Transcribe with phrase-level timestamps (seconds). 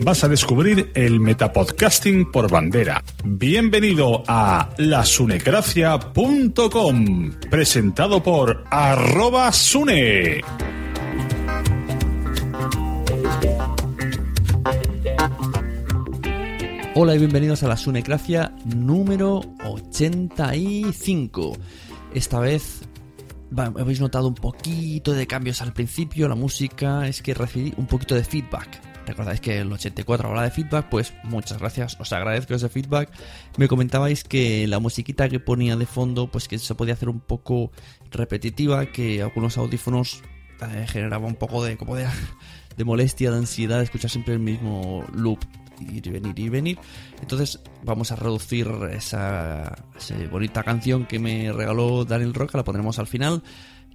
[0.00, 3.04] vas a descubrir el metapodcasting por bandera.
[3.24, 10.40] Bienvenido a lasunecracia.com, presentado por arroba sune.
[16.96, 21.56] Hola y bienvenidos a la Sunecracia número 85.
[22.14, 22.82] Esta vez
[23.56, 28.14] habéis notado un poquito de cambios al principio, la música, es que recibí un poquito
[28.14, 32.68] de feedback Recordáis que el 84 habla de feedback, pues muchas gracias, os agradezco ese
[32.68, 33.10] feedback.
[33.58, 37.20] Me comentabais que la musiquita que ponía de fondo, pues que se podía hacer un
[37.20, 37.70] poco
[38.10, 40.22] repetitiva, que algunos audífonos
[40.62, 42.06] eh, generaba un poco de, como de,
[42.84, 45.40] molestia, de ansiedad, escuchar siempre el mismo loop
[45.80, 46.78] ir y venir y venir.
[47.20, 52.98] Entonces vamos a reducir esa, esa, bonita canción que me regaló Daniel Roca, la pondremos
[52.98, 53.42] al final.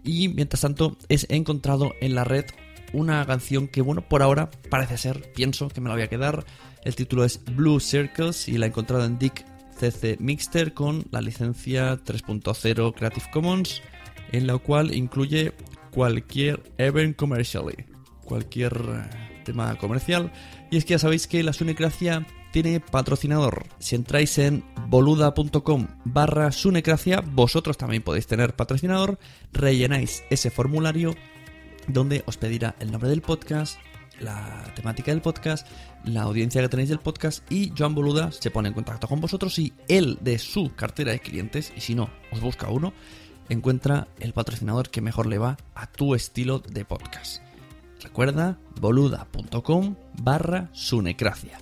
[0.03, 2.45] Y mientras tanto, he encontrado en la red
[2.93, 6.45] una canción que, bueno, por ahora parece ser, pienso que me la voy a quedar.
[6.83, 9.45] El título es Blue Circles y la he encontrado en Dick
[9.79, 13.81] CC Mixter con la licencia 3.0 Creative Commons,
[14.31, 15.53] en la cual incluye
[15.91, 17.85] cualquier event commercially,
[18.23, 20.31] cualquier eh, tema comercial.
[20.69, 23.65] Y es que ya sabéis que la Sunecracia tiene patrocinador.
[23.79, 29.19] Si entráis en boluda.com barra Sunecracia, vosotros también podéis tener patrocinador,
[29.53, 31.15] rellenáis ese formulario
[31.89, 33.77] donde os pedirá el nombre del podcast,
[34.19, 35.67] la temática del podcast,
[36.03, 39.57] la audiencia que tenéis del podcast y Joan Boluda se pone en contacto con vosotros
[39.59, 42.93] y él de su cartera de clientes, y si no, os busca uno,
[43.49, 47.41] encuentra el patrocinador que mejor le va a tu estilo de podcast.
[48.01, 51.59] Recuerda boluda.com barra sunecracia.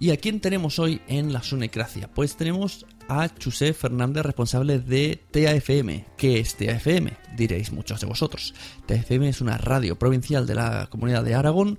[0.00, 2.08] ¿Y a quién tenemos hoy en la sunecracia?
[2.08, 6.04] Pues tenemos a Chusé Fernández, responsable de TAFM.
[6.16, 7.16] ¿Qué es TAFM?
[7.36, 8.54] Diréis muchos de vosotros.
[8.86, 11.78] TAFM es una radio provincial de la comunidad de Aragón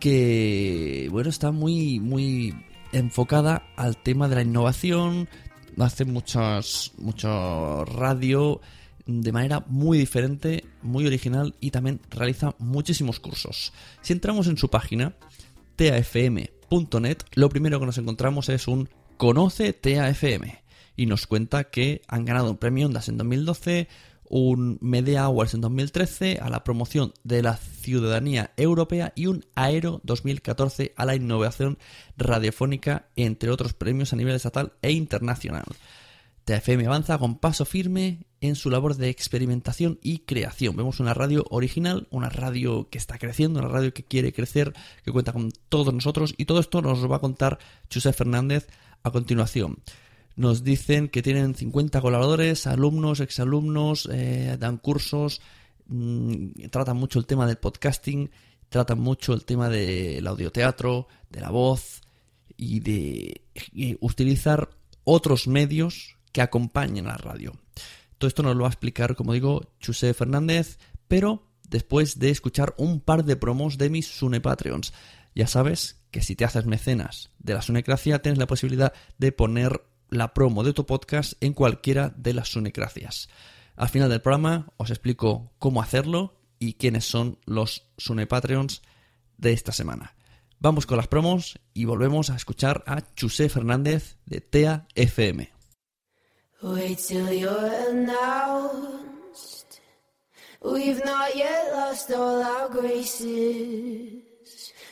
[0.00, 2.54] que, bueno, está muy, muy
[2.92, 5.28] enfocada al tema de la innovación,
[5.78, 8.60] hace muchas, mucho radio
[9.06, 13.72] de manera muy diferente, muy original y también realiza muchísimos cursos.
[14.02, 15.14] Si entramos en su página,
[15.76, 18.88] tafm.net, lo primero que nos encontramos es un
[19.18, 20.62] Conoce TAFM
[20.96, 23.88] y nos cuenta que han ganado un premio Ondas en 2012,
[24.30, 30.00] un Media Awards en 2013 a la promoción de la ciudadanía europea y un Aero
[30.04, 31.78] 2014 a la innovación
[32.16, 35.64] radiofónica, entre otros premios a nivel estatal e internacional.
[36.44, 40.76] TFM avanza con paso firme en su labor de experimentación y creación.
[40.76, 44.74] Vemos una radio original, una radio que está creciendo, una radio que quiere crecer,
[45.04, 47.58] que cuenta con todos nosotros y todo esto nos lo va a contar
[47.92, 48.68] José Fernández
[49.08, 49.78] a continuación.
[50.36, 55.40] Nos dicen que tienen 50 colaboradores, alumnos, exalumnos, eh, dan cursos,
[55.86, 58.30] mm, tratan mucho el tema del podcasting,
[58.68, 62.02] tratan mucho el tema del audioteatro, de la voz
[62.56, 63.42] y de
[64.00, 64.70] utilizar
[65.04, 67.52] otros medios que acompañen a la radio.
[68.18, 72.74] Todo esto nos lo va a explicar, como digo, Chuse Fernández, pero después de escuchar
[72.78, 74.92] un par de promos de mis Sune Patreons.
[75.38, 79.84] Ya sabes que si te haces mecenas de la Sunecracia, tienes la posibilidad de poner
[80.10, 83.28] la promo de tu podcast en cualquiera de las Sunecracias.
[83.76, 88.82] Al final del programa os explico cómo hacerlo y quiénes son los Sune Patreons
[89.36, 90.16] de esta semana.
[90.58, 95.52] Vamos con las promos y volvemos a escuchar a Chuse Fernández de TEA FM.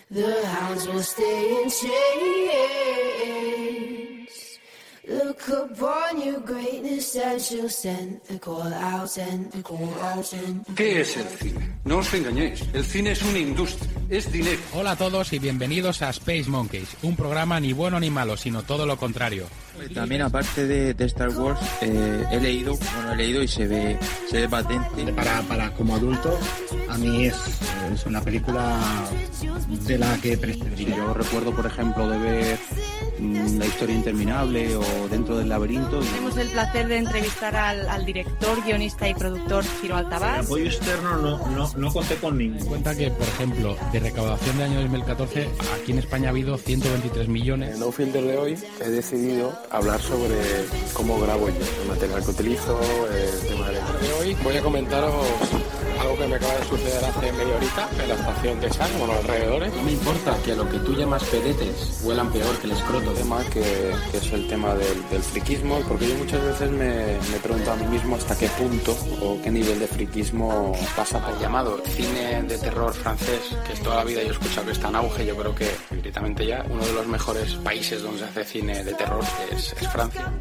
[0.08, 1.96] The hounds will stay in chains.
[5.08, 10.64] Look upon your greatness and she'll send the call out and the call out and...
[10.76, 11.76] ¿Qué es el cine?
[11.84, 14.60] No os engañéis, el cine es una industria, es dinero.
[14.74, 18.64] Hola a todos y bienvenidos a Space Monkeys, un programa ni bueno ni malo, sino
[18.64, 19.46] todo lo contrario.
[19.94, 23.98] También aparte de, Star Wars, eh, he leído, bueno, he leído y se ve,
[24.28, 25.12] se ve patente.
[25.12, 26.36] Para, para como adulto,
[26.88, 27.34] a mí es,
[27.92, 28.78] es una película
[29.68, 30.96] de la que preferiría.
[30.96, 32.58] Yo recuerdo, por ejemplo, de ver
[33.18, 36.00] mm, La historia interminable o dentro del laberinto.
[36.00, 40.40] Tenemos el placer de entrevistar al, director, guionista y productor Ciro Altabás.
[40.40, 42.66] El apoyo externo no, no, no conté con ningún.
[42.66, 45.48] Cuenta que, por ejemplo, de recaudación del año 2014,
[45.80, 47.74] aquí en España ha habido 123 millones.
[47.74, 50.36] En No Filter de hoy he decidido hablar sobre
[50.92, 52.78] cómo grabo yo, el material que utilizo,
[53.12, 53.76] el tema de...
[54.20, 55.14] Hoy voy a comentaros
[56.06, 59.74] algo que me acaba de suceder hace media horita en la estación de San, alrededores.
[59.74, 63.10] No me importa que a lo que tú llamas pedetes huelan peor que el escroto.
[63.12, 67.38] tema que, que es el tema del, del, friquismo, porque yo muchas veces me, me
[67.42, 71.34] pregunto a mí mismo hasta qué punto o qué nivel de friquismo pasa por...
[71.34, 74.72] El llamado cine de terror francés, que es toda la vida yo he escuchado que
[74.72, 78.24] está en auge, yo creo que directamente ya uno de los mejores países donde se
[78.26, 80.32] hace cine de terror es, es Francia.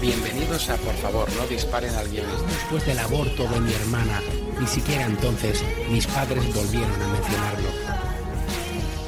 [0.00, 2.46] Bienvenidos a Por favor, no disparen al guionista.
[2.46, 4.22] Después del aborto de mi hermana,
[4.58, 7.68] ni siquiera entonces mis padres volvieron a mencionarlo.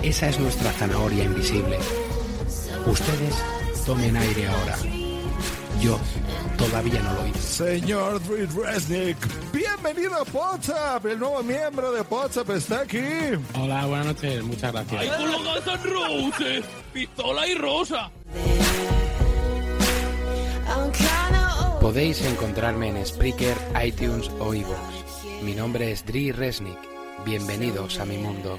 [0.03, 1.79] Esa es nuestra zanahoria invisible.
[2.85, 3.35] Ustedes
[3.87, 4.77] tomen aire ahora.
[5.81, 5.99] Yo
[6.59, 7.41] todavía no lo hice.
[7.41, 9.17] Señor Dread Resnick,
[9.51, 11.07] bienvenido a WhatsApp.
[11.07, 12.99] El nuevo miembro de WhatsApp está aquí.
[13.59, 14.43] Hola, buenas noches.
[14.43, 15.01] Muchas gracias.
[15.01, 16.65] ¡Ay, con los Roses!
[16.93, 18.11] ¡Pistola y rosa!
[21.81, 24.79] Podéis encontrarme en Spreaker, iTunes o iVoox.
[25.43, 26.79] Mi nombre es Dri Resnick.
[27.25, 28.59] Bienvenidos a mi mundo.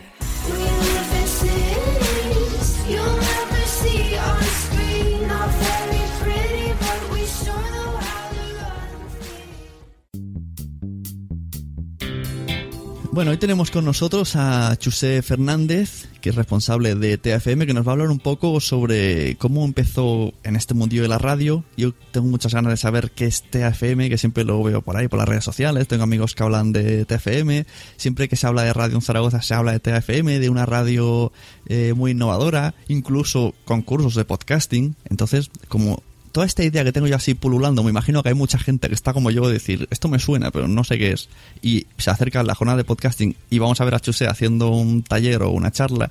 [13.13, 17.86] Bueno, hoy tenemos con nosotros a Chusé Fernández, que es responsable de TFM, que nos
[17.86, 21.63] va a hablar un poco sobre cómo empezó en este mundillo de la radio.
[21.77, 25.10] Yo tengo muchas ganas de saber qué es TFM, que siempre lo veo por ahí,
[25.10, 25.88] por las redes sociales.
[25.88, 27.67] Tengo amigos que hablan de TFM.
[27.98, 31.32] Siempre que se habla de radio en Zaragoza se habla de TFM, de una radio
[31.67, 34.96] eh, muy innovadora, incluso concursos de podcasting.
[35.08, 36.01] Entonces, como
[36.34, 38.96] toda esta idea que tengo yo así pululando, me imagino que hay mucha gente que
[38.96, 41.30] está como yo decir, esto me suena, pero no sé qué es.
[41.62, 45.04] Y se acerca la jornada de podcasting y vamos a ver a Chuse haciendo un
[45.04, 46.10] taller o una charla,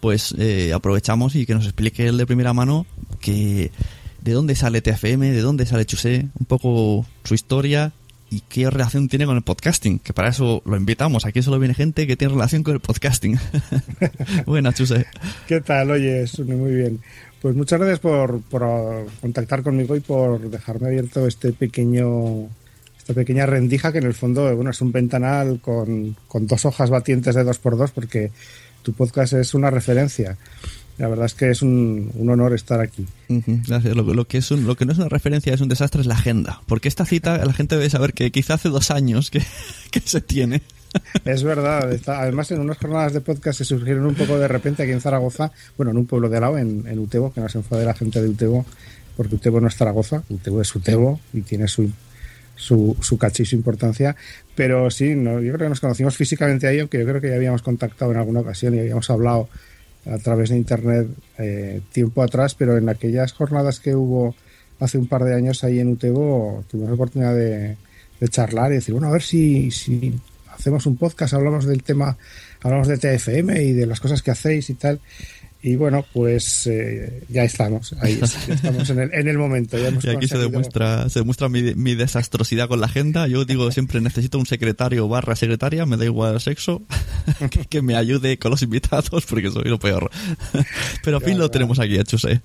[0.00, 2.86] pues eh, aprovechamos y que nos explique él de primera mano
[3.18, 3.72] que
[4.20, 7.92] de dónde sale TFM, de dónde sale Chuse, un poco su historia
[8.28, 11.24] y qué relación tiene con el podcasting, que para eso lo invitamos.
[11.24, 13.38] Aquí solo viene gente que tiene relación con el podcasting.
[14.46, 15.06] Buenas, Chuse.
[15.46, 15.92] ¿Qué tal?
[15.92, 17.00] Oye, muy bien.
[17.42, 18.40] Pues muchas gracias por,
[19.20, 22.48] contactar conmigo y por dejarme abierto este pequeño
[22.98, 27.34] esta pequeña rendija que en el fondo bueno es un ventanal con, dos hojas batientes
[27.34, 28.32] de dos por dos porque
[28.82, 30.36] tu podcast es una referencia.
[30.98, 33.04] La verdad es que es un, honor estar aquí.
[33.28, 33.94] gracias.
[33.94, 36.62] Lo, que es lo que no es una referencia es un desastre es la agenda.
[36.66, 39.42] Porque esta cita la gente debe saber que quizá hace dos años que,
[39.90, 40.62] que se tiene.
[41.24, 41.90] Es verdad.
[42.06, 45.52] además, en unas jornadas de podcast se surgieron un poco de repente aquí en Zaragoza,
[45.76, 48.28] bueno, en un pueblo de lado, en, Utebo, que no se enfade la gente de
[48.28, 48.64] Utebo,
[49.16, 51.90] porque Utebo no es Zaragoza, Utebo es Utebo y tiene su,
[52.54, 54.16] su, su caché y su importancia.
[54.54, 57.36] Pero sí, no, yo creo que nos conocimos físicamente ahí, aunque yo creo que ya
[57.36, 59.48] habíamos contactado en alguna ocasión y habíamos hablado
[60.06, 64.34] a través de internet eh, tiempo atrás, pero en aquellas jornadas que hubo
[64.78, 67.76] hace un par de años ahí en Utebo, tuvimos la oportunidad de,
[68.20, 70.14] de charlar y decir, bueno, a ver si, si
[70.58, 72.16] hacemos un podcast, hablamos del tema,
[72.62, 75.00] hablamos de TFM y de las cosas que hacéis y tal.
[75.62, 79.76] Y bueno, pues eh, ya estamos, ahí estamos en el, en el momento.
[80.02, 83.26] y aquí se demuestra, se demuestra mi, mi, desastrosidad con la agenda.
[83.26, 86.82] Yo digo siempre necesito un secretario barra secretaria, me da igual el sexo,
[87.70, 90.08] que, me ayude con los invitados porque soy lo peor.
[91.02, 92.40] Pero a fin lo tenemos aquí hechos, ¿eh?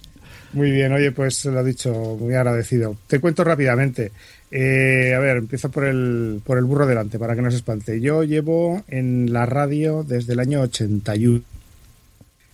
[0.54, 2.98] Muy bien, oye, pues lo dicho, muy agradecido.
[3.08, 4.12] Te cuento rápidamente.
[4.52, 8.02] Eh, a ver, empiezo por el, por el burro delante, para que no se espante.
[8.02, 11.42] Yo llevo en la radio desde el año 81,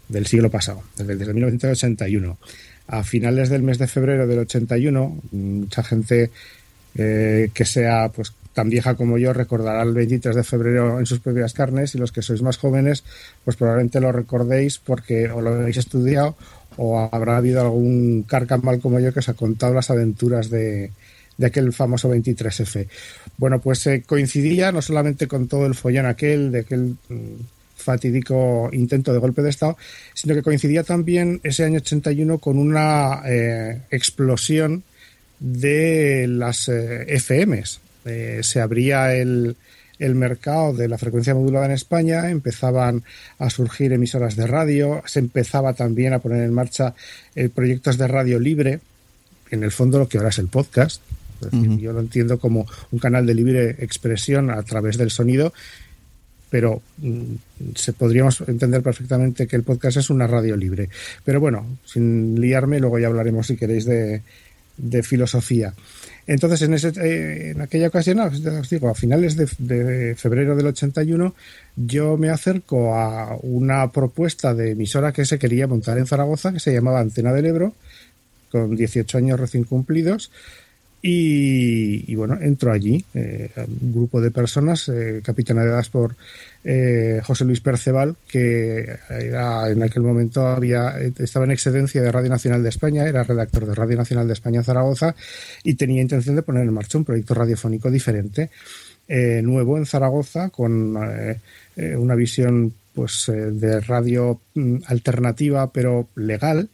[0.08, 2.38] del siglo pasado, desde, desde 1981.
[2.88, 6.30] A finales del mes de febrero del 81, mucha gente
[6.96, 11.20] eh, que sea pues tan vieja como yo recordará el 23 de febrero en sus
[11.20, 13.04] propias carnes y los que sois más jóvenes
[13.46, 16.36] pues probablemente lo recordéis porque o lo habéis estudiado
[16.76, 20.90] o habrá habido algún carcamal como yo que os ha contado las aventuras de,
[21.38, 22.88] de aquel famoso 23F.
[23.38, 27.36] Bueno, pues eh, coincidía no solamente con todo el follón aquel, de aquel mm,
[27.76, 29.78] fatídico intento de golpe de Estado,
[30.14, 34.84] sino que coincidía también ese año 81 con una eh, explosión
[35.40, 37.80] de las eh, FMs.
[38.42, 39.56] se abría el,
[40.00, 43.04] el mercado de la frecuencia modulada en España, empezaban
[43.38, 46.96] a surgir emisoras de radio, se empezaba también a poner en marcha
[47.54, 48.80] proyectos de radio libre,
[49.52, 51.02] en el fondo lo que ahora es el podcast,
[51.52, 55.54] yo lo entiendo como un canal de libre expresión a través del sonido,
[56.50, 57.34] pero mm,
[57.76, 60.90] se podríamos entender perfectamente que el podcast es una radio libre.
[61.24, 64.22] Pero bueno, sin liarme, luego ya hablaremos, si queréis, de,
[65.04, 65.74] filosofía.
[66.28, 70.68] Entonces, en, ese, eh, en aquella ocasión, os digo, a finales de, de, febrero del
[70.68, 71.34] 81,
[71.76, 76.60] yo me acerco a una propuesta de emisora que se quería montar en Zaragoza, que
[76.60, 77.74] se llamaba Antena del Ebro,
[78.52, 80.32] con 18 años recién cumplidos,
[81.02, 83.52] y, bueno, entro allí, eh,
[83.82, 86.16] un grupo de personas eh, capitaneadas por
[86.64, 92.30] eh, José Luis Perceval, que era, en aquel momento había, estaba en excedencia de Radio
[92.30, 95.16] Nacional de España, era redactor de Radio Nacional de España en Zaragoza
[95.64, 98.50] y tenía intención de poner en marcha un proyecto radiofónico diferente,
[99.08, 100.98] eh, nuevo en Zaragoza, con
[101.78, 106.70] una visión pues de radio mm, alternativa pero legal.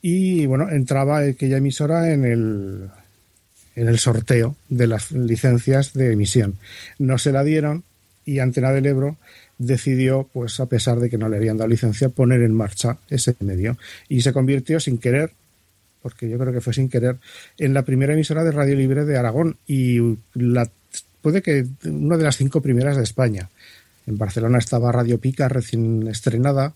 [0.00, 2.90] Y bueno entraba aquella emisora en el
[3.80, 6.58] en el sorteo de las licencias de emisión.
[6.98, 7.82] No se la dieron
[8.26, 9.16] y Antena del Ebro
[9.56, 13.34] decidió, pues a pesar de que no le habían dado licencia, poner en marcha ese
[13.40, 13.78] medio.
[14.06, 15.32] Y se convirtió sin querer,
[16.02, 17.16] porque yo creo que fue sin querer,
[17.56, 20.70] en la primera emisora de Radio Libre de Aragón y la,
[21.22, 23.48] puede que una de las cinco primeras de España.
[24.06, 26.74] En Barcelona estaba Radio Pica recién estrenada,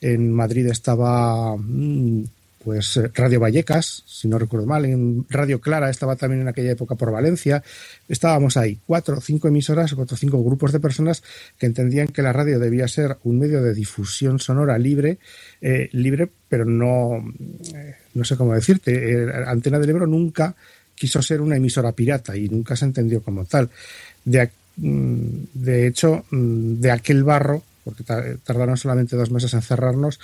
[0.00, 2.24] en Madrid estaba mm,
[2.68, 6.72] pues eh, Radio Vallecas, si no recuerdo mal, en Radio Clara estaba también en aquella
[6.72, 7.62] época por Valencia.
[8.10, 11.22] Estábamos ahí, cuatro o cinco emisoras, cuatro o cinco grupos de personas
[11.58, 15.16] que entendían que la radio debía ser un medio de difusión sonora libre,
[15.62, 17.24] eh, libre, pero no,
[17.74, 19.32] eh, no sé cómo decirte.
[19.46, 20.54] Antena del Ebro nunca
[20.94, 23.70] quiso ser una emisora pirata y nunca se entendió como tal.
[24.26, 28.04] De, mm, hecho, mm, de aquel barro porque
[28.44, 30.20] tardaron solamente dos meses en cerrarnos,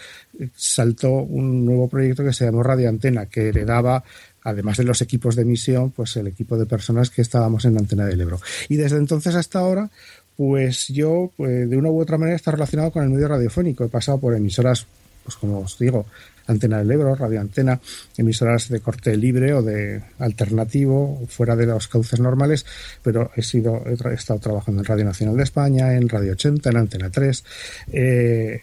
[0.54, 4.04] saltó un nuevo proyecto que se llamó Radio Antena, que heredaba
[4.42, 7.80] además de los equipos de emisión, pues el equipo de personas que estábamos en la
[7.80, 8.38] antena del Ebro.
[8.68, 9.88] Y desde entonces hasta ahora,
[10.36, 13.84] pues yo, pues, de una u otra manera, está relacionado con el medio radiofónico.
[13.84, 14.86] He pasado por emisoras,
[15.24, 16.04] pues como os digo,
[16.46, 17.80] Antena del Ebro, Radio Antena,
[18.16, 22.66] emisoras de corte libre o de alternativo, fuera de los cauces normales,
[23.02, 26.76] pero he sido, he, estado trabajando en Radio Nacional de España, en Radio 80, en
[26.76, 27.44] Antena 3.
[27.92, 28.62] Eh,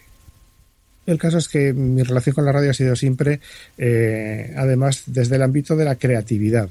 [1.06, 3.40] el caso es que mi relación con la radio ha sido siempre,
[3.76, 6.68] eh, además, desde el ámbito de la creatividad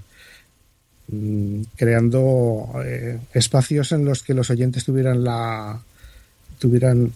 [1.10, 5.82] mm, creando eh, espacios en los que los oyentes tuvieran la
[6.60, 7.12] tuvieran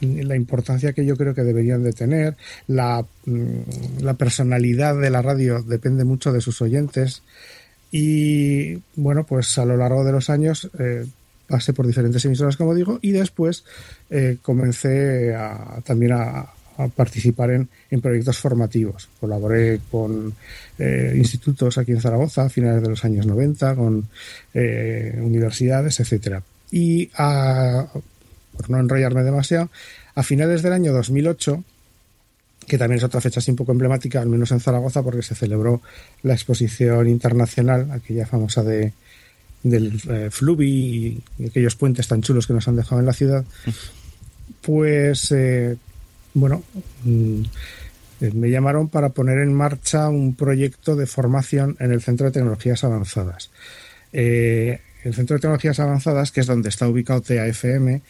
[0.00, 2.36] la importancia que yo creo que deberían de tener,
[2.66, 7.22] la, mm, la personalidad de la radio depende mucho de sus oyentes
[7.92, 11.04] y bueno, pues a lo largo de los años eh,
[11.46, 13.64] pasé por diferentes emisoras, como digo, y después
[14.08, 15.36] eh, comencé
[15.84, 16.46] también a,
[16.96, 19.08] participar en, en, proyectos formativos.
[19.20, 20.34] Colaboré con
[20.78, 24.08] eh, institutos aquí en Zaragoza a finales de los años 90, con
[24.54, 26.42] universidades, etcétera.
[26.70, 27.86] Y a,
[28.56, 29.70] por no enrollarme demasiado,
[30.14, 31.64] a finales del año 2008,
[32.66, 35.34] que también es otra fecha así un poco emblemática, al menos en Zaragoza, porque se
[35.34, 35.82] celebró
[36.22, 38.92] la exposición internacional, aquella famosa de
[39.62, 43.44] del eh, Fluvi y aquellos puentes tan chulos que nos han dejado en la ciudad,
[44.60, 45.76] pues eh,
[46.34, 46.62] bueno,
[47.04, 47.42] mm,
[48.34, 52.84] me llamaron para poner en marcha un proyecto de formación en el Centro de Tecnologías
[52.84, 53.50] Avanzadas.
[54.12, 58.02] Eh, el Centro de Tecnologías Avanzadas, que es donde está ubicado TAFM,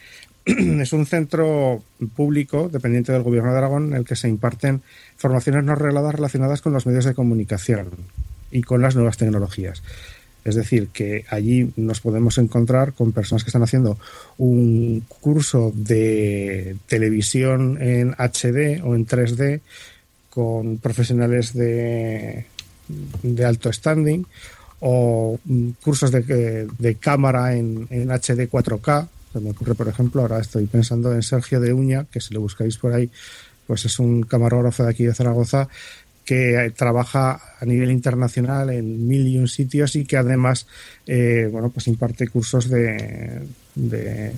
[0.81, 1.83] es un centro
[2.15, 4.81] público dependiente del Gobierno de Aragón en el que se imparten
[5.17, 7.89] formaciones no regladas relacionadas con los medios de comunicación
[8.51, 9.81] y con las nuevas tecnologías.
[10.45, 13.97] Es decir, que allí nos podemos encontrar con personas que están haciendo
[14.37, 19.61] un curso de televisión en HD o en 3D
[20.29, 22.45] con profesionales de,
[23.21, 24.25] de alto standing
[24.81, 25.39] o
[25.81, 29.07] cursos de, de cámara en, en, HD 4K.
[29.33, 32.41] Se me ocurre, por ejemplo, ahora estoy pensando en Sergio de Uña, que si lo
[32.41, 33.09] buscáis por ahí,
[33.65, 35.67] pues es un camarógrafo de aquí de Zaragoza
[36.23, 40.67] que trabaja a nivel internacional en mil y un sitios y que además
[41.05, 43.41] eh, bueno pues imparte cursos de,
[43.75, 44.31] de,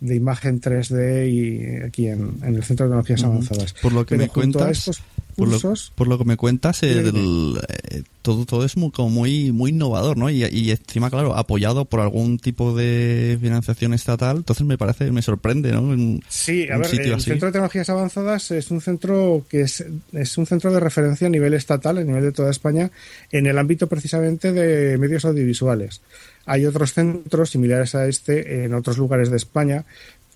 [0.00, 3.74] de imagen 3D y aquí en, en el Centro de Tecnologías Avanzadas.
[3.74, 5.02] Por lo que Pero me cuentas, estos
[5.38, 7.58] por lo, cursos, por lo que me cuentas, el-
[7.90, 10.28] eh, todo, todo es muy, como muy, muy innovador, ¿no?
[10.28, 15.22] Y, y encima, claro, apoyado por algún tipo de financiación estatal, entonces me parece, me
[15.22, 15.94] sorprende, ¿no?
[15.94, 17.30] En Sí, a un ver, el así.
[17.30, 21.30] Centro de Tecnologías Avanzadas es un centro que es, es un centro de referencia a
[21.30, 22.90] nivel estatal, a nivel de toda España,
[23.32, 26.02] en el ámbito precisamente de medios audiovisuales.
[26.44, 29.84] Hay otros centros similares a este en otros lugares de España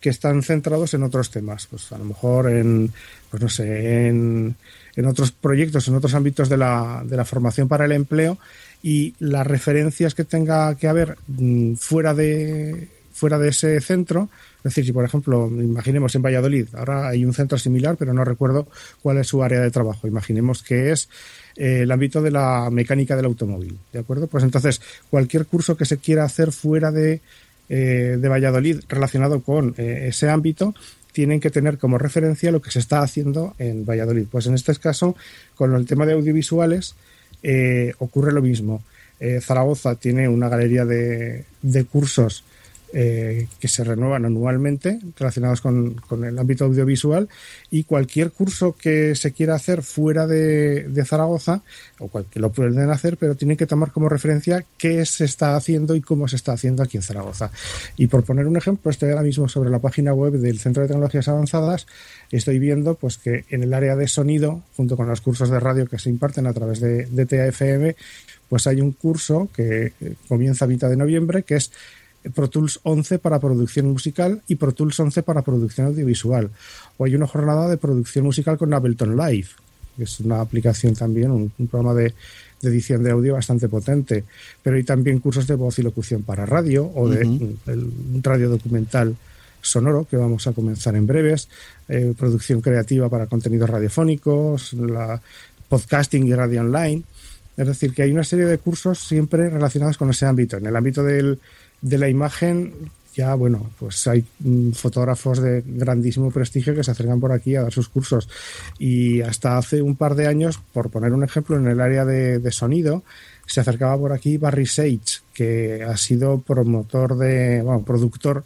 [0.01, 2.93] que están centrados en otros temas, pues a lo mejor en,
[3.31, 4.57] pues no sé, en,
[4.97, 8.39] en otros proyectos, en otros ámbitos de la, de la formación para el empleo
[8.83, 14.65] y las referencias que tenga que haber mm, fuera de fuera de ese centro, es
[14.65, 18.67] decir, si por ejemplo, imaginemos en Valladolid, ahora hay un centro similar, pero no recuerdo
[19.03, 20.09] cuál es su área de trabajo.
[20.09, 21.09] Imaginemos que es
[21.57, 24.27] eh, el ámbito de la mecánica del automóvil, ¿de acuerdo?
[24.27, 27.21] Pues entonces, cualquier curso que se quiera hacer fuera de,
[27.69, 30.75] eh, de Valladolid relacionado con eh, ese ámbito,
[31.13, 34.27] tienen que tener como referencia lo que se está haciendo en Valladolid.
[34.31, 35.15] Pues en este caso,
[35.55, 36.95] con el tema de audiovisuales,
[37.43, 38.83] eh, ocurre lo mismo.
[39.21, 42.45] Eh, Zaragoza tiene una galería de, de cursos
[42.93, 47.29] eh, que se renuevan anualmente relacionados con, el ámbito audiovisual
[47.71, 51.63] y cualquier curso que se quiera hacer fuera de, Zaragoza,
[51.99, 55.57] o cual- que lo pueden hacer, pero tienen que tomar como referencia qué se está
[55.57, 57.51] haciendo y cómo se está haciendo aquí en Zaragoza.
[57.97, 60.89] Y por poner un ejemplo, estoy ahora mismo sobre la página web del Centro de
[60.89, 61.87] Tecnologías Avanzadas
[62.31, 65.87] estoy viendo pues que en el área de sonido, junto con los cursos de radio
[65.87, 67.95] que se imparten a través de, de TAFM,
[68.49, 71.71] pues hay un curso que eh, comienza a mitad de noviembre, que es
[72.35, 76.51] Pro Tools 11 para producción musical y Pro Tools 11 para producción audiovisual.
[76.97, 79.49] O hay una jornada de producción musical con Ableton Live,
[79.97, 82.15] que es una aplicación también, un, un programa de,
[82.63, 84.25] de edición de audio bastante potente.
[84.63, 88.49] Pero hay también cursos de voz y locución para radio o de el, un radio
[88.49, 89.17] documental
[89.61, 91.49] sonoro que vamos a comenzar en breves,
[91.89, 95.21] eh, producción creativa para contenidos radiofónicos, la
[95.69, 97.03] podcasting y radio online.
[97.57, 100.57] Es decir, que hay una serie de cursos siempre relacionados con ese ámbito.
[100.57, 101.39] En el ámbito del,
[101.83, 102.73] de la imagen,
[103.15, 107.63] ya, bueno, pues hay mm, fotógrafos de grandísimo prestigio que se acercan por aquí a
[107.63, 108.29] dar sus cursos.
[108.79, 112.51] Y hasta hace un par de años, por poner un ejemplo, en el área de,
[112.53, 113.03] sonido,
[113.47, 118.45] se acercaba por aquí Barry Sage, que ha sido promotor de, bueno, productor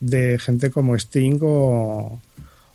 [0.00, 2.20] de gente como Sting o,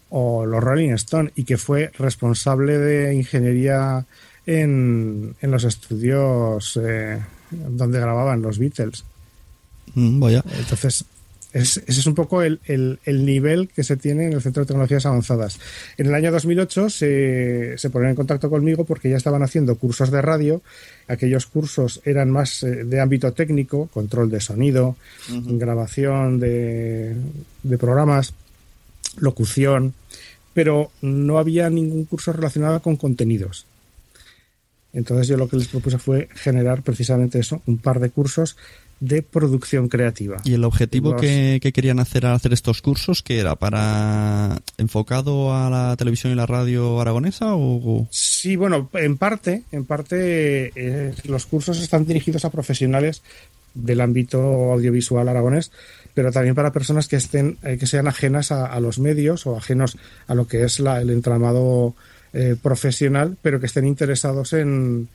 [0.09, 4.05] o los Rolling Stone y que fue responsable de ingeniería
[4.45, 7.19] en, en los estudios eh,
[7.51, 9.05] donde grababan los Beatles.
[9.95, 10.43] Mm, vaya.
[10.57, 11.05] Entonces,
[11.53, 14.63] es- ese es un poco el, el- el nivel que se tiene en el Centro
[14.63, 15.59] de Tecnologías Avanzadas.
[15.97, 20.11] En el año 2008 se, se ponen en contacto conmigo porque ya estaban haciendo cursos
[20.11, 20.61] de radio.
[21.09, 24.95] Aquellos cursos eran más eh, de ámbito técnico, control de sonido,
[25.27, 27.15] grabación de,
[27.63, 28.33] de programas,
[29.17, 29.93] locución,
[30.53, 33.65] pero no había ningún curso relacionado con contenidos.
[34.93, 38.57] Entonces yo lo que les propuse fue generar precisamente eso, un par de cursos
[39.01, 40.37] de producción creativa.
[40.45, 44.61] ¿Y el objetivo Los- que, que querían hacer al hacer estos cursos, que era para
[44.77, 48.07] enfocado a la televisión y la radio aragonesa o...?
[48.11, 53.23] Sí, bueno, en parte, en parte eh, los cursos están dirigidos a profesionales
[53.73, 54.39] del ámbito
[54.71, 55.71] audiovisual aragonés,
[56.13, 59.57] pero también para personas que estén, eh, que sean ajenas a, a los medios o
[59.57, 61.95] ajenos a lo que es la- el entramado
[62.33, 65.07] eh, profesional, pero que estén interesados en,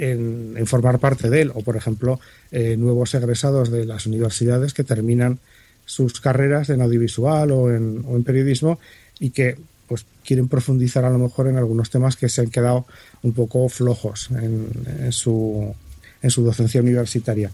[0.00, 4.82] en, formar parte de él, o por ejemplo, eh, nuevos egresados de las universidades que
[4.82, 5.38] terminan
[5.84, 8.78] sus carreras en audiovisual o en, o en periodismo
[9.18, 12.86] y que pues quieren profundizar a lo mejor en algunos temas que se han quedado
[13.22, 15.74] un poco flojos en, su,
[16.22, 17.50] en su docencia universitaria.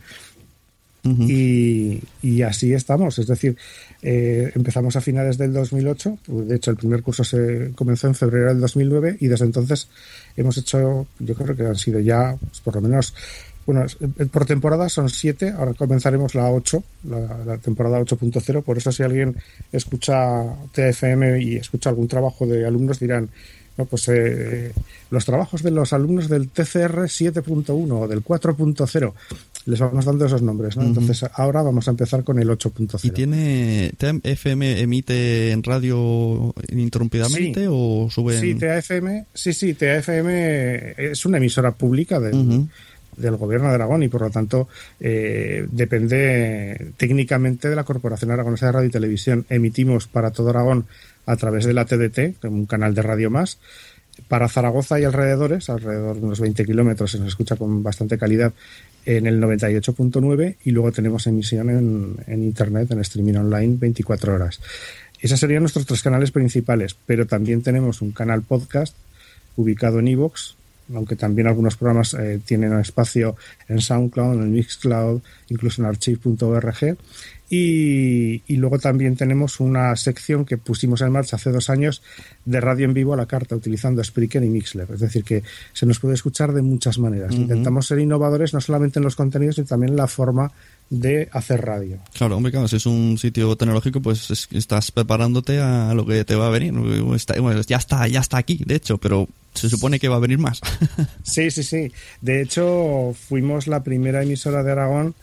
[1.05, 3.57] y, y, así estamos, es decir,
[4.09, 8.51] eh, empezamos a finales del 2008, de hecho el primer curso se comenzó en febrero
[8.51, 9.89] del 2009 y desde entonces
[10.37, 13.13] hemos hecho, yo creo que han sido ya pues, por lo menos
[13.67, 18.93] bueno, eh, por temporada son siete, ahora comenzaremos la 8, la, temporada 8.0, por eso
[18.93, 19.35] si alguien
[19.73, 23.29] escucha TFM y escucha algún trabajo de alumnos dirán,
[23.77, 24.73] no, pues eh,
[25.11, 29.13] los trabajos de los alumnos del TCR 7.1 o del 4.0,
[29.67, 30.85] les vamos dando esos nombres, ¿no?
[30.85, 33.01] Entonces ahora vamos a empezar con el 8.0.
[33.03, 38.41] ¿Y tiene TFM emite en radio ininterrumpidamente o sube en...
[38.41, 42.69] Sí, TFM, sí, sí, TFM es una emisora pública del
[43.17, 44.69] del gobierno de Aragón y por lo tanto
[45.01, 49.47] eh, depende técnicamente de la Corporación Aragonesa de Radio y Televisión.
[49.49, 50.87] Emitimos para todo Aragón
[51.25, 53.59] a través de la TDT, un canal de radio más.
[54.29, 58.53] Para Zaragoza y alrededores, alrededor de unos 20 kilómetros, se nos escucha con bastante calidad
[59.05, 64.61] en el 98.9 y luego tenemos emisión en, Internet, en streaming online, 24 horas.
[65.21, 68.95] Esos serían nuestros tres canales principales, pero también tenemos un canal podcast
[69.57, 70.55] ubicado en iVoox,
[70.95, 73.37] aunque también algunos programas eh, tienen espacio
[73.69, 76.97] en SoundCloud, en Mixcloud, incluso en archive.org.
[77.49, 82.03] Y, y, luego también tenemos una sección que pusimos en marcha hace dos años
[82.45, 84.89] de radio en vivo a la carta, utilizando Spreaker y Mixler.
[84.93, 87.33] Es decir, que se nos puede escuchar de muchas maneras.
[87.35, 90.51] Intentamos ser innovadores no solamente en los contenidos, sino también en la forma
[90.91, 91.99] de hacer radio.
[92.15, 96.37] Claro, hombre, claro, si es un sitio tecnológico, pues estás preparándote a lo que te
[96.37, 96.75] va a venir.
[97.67, 100.61] ya está, ya está aquí, de hecho, pero se supone que va a venir más.
[101.23, 101.93] sí, sí, sí.
[102.21, 105.15] De hecho, fuimos la primera emisora de Aragón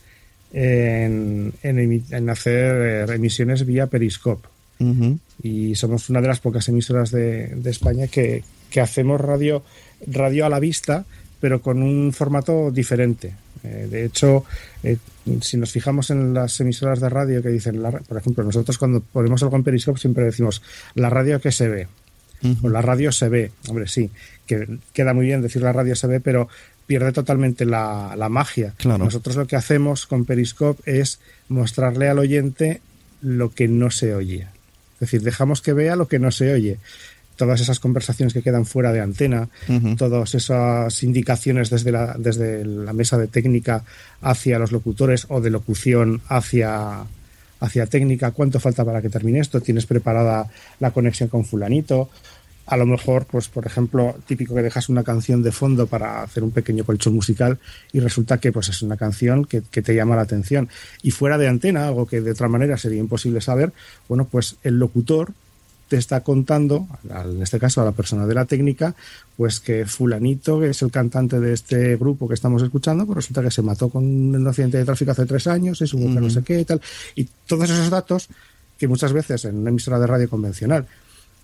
[0.54, 4.48] en, en, hacer eh, emisiones vía Periscope.
[5.42, 9.62] Y somos una de las pocas emisoras de, de España que, que hacemos radio,
[10.06, 11.06] radio a la vista,
[11.40, 13.34] pero con un formato diferente.
[13.62, 14.44] Eh, de hecho,
[14.82, 14.98] eh,
[15.40, 19.42] si nos fijamos en las emisoras de radio que dicen, por ejemplo, nosotros cuando ponemos
[19.42, 20.62] algo en Periscope siempre decimos
[20.94, 21.88] la radio que se ve.
[22.62, 23.52] O la radio se ve.
[23.68, 24.10] Hombre, sí,
[24.46, 26.48] que queda muy bien decir la radio se ve, pero
[26.86, 28.74] pierde totalmente la, magia.
[28.84, 32.80] Nosotros lo que hacemos con Periscope es mostrarle al oyente
[33.22, 34.46] lo que no se oye.
[34.94, 36.78] Es decir, dejamos que vea lo que no se oye
[37.36, 39.48] todas esas conversaciones que quedan fuera de antena,
[39.96, 43.84] todas esas indicaciones desde la, desde la mesa de técnica
[44.20, 47.04] hacia los locutores o de locución hacia,
[47.60, 50.48] hacia técnica, cuánto falta para que termine esto, tienes preparada
[50.80, 52.08] la conexión con fulanito.
[52.66, 56.42] A lo mejor, pues, por ejemplo, típico que dejas una canción de fondo para hacer
[56.42, 57.58] un pequeño colchón musical
[57.92, 60.68] y resulta que pues es una canción que, que te llama la atención.
[61.02, 63.72] Y fuera de antena, algo que de otra manera sería imposible saber,
[64.08, 65.32] bueno, pues el locutor
[65.88, 68.94] te está contando, en este caso a la persona de la técnica,
[69.36, 73.42] pues que fulanito, que es el cantante de este grupo que estamos escuchando, pues resulta
[73.42, 76.30] que se mató con un accidente de tráfico hace tres años, y su mujer no
[76.30, 76.80] sé qué y tal.
[77.14, 78.28] Y todos esos datos
[78.78, 80.86] que muchas veces en una emisora de radio convencional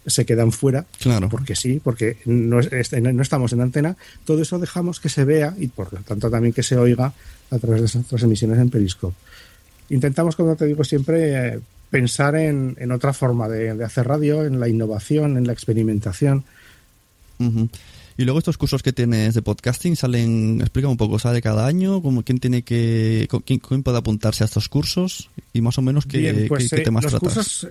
[0.07, 1.29] se quedan fuera, claro.
[1.29, 5.69] porque sí, porque no, no, estamos en antena, todo eso dejamos que se vea y
[5.69, 7.13] por lo tanto también que se oiga
[7.51, 9.17] a través de nuestras emisiones en Periscope.
[9.91, 11.61] Intentamos, como te digo siempre, eh,
[11.91, 16.45] pensar en, en otra forma de, hacer radio, en la innovación, en la experimentación.
[18.17, 22.03] Y luego estos cursos que tienes de podcasting salen, explica un poco, ¿sale cada año?
[22.03, 25.31] ¿Cómo, ¿Quién tiene que, quién, puede apuntarse a estos cursos?
[25.53, 27.35] Y más o menos qué, pues, qué, eh, temas los tratas.
[27.35, 27.69] Cursos,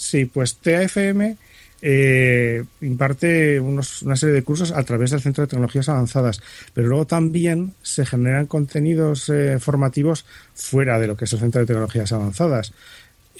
[0.00, 1.36] sí, pues TAFM
[1.82, 6.42] eh, imparte unos, una serie de cursos a través del Centro de Tecnologías Avanzadas,
[6.74, 11.60] pero luego también se generan contenidos eh, formativos fuera de lo que es el Centro
[11.60, 12.72] de Tecnologías Avanzadas.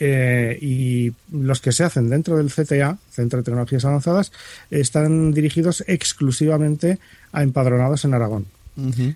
[0.02, 4.32] Eh, y los que se hacen dentro del CTA, Centro de Tecnologías Avanzadas,
[4.70, 6.98] están dirigidos exclusivamente
[7.32, 8.46] a empadronados en Aragón.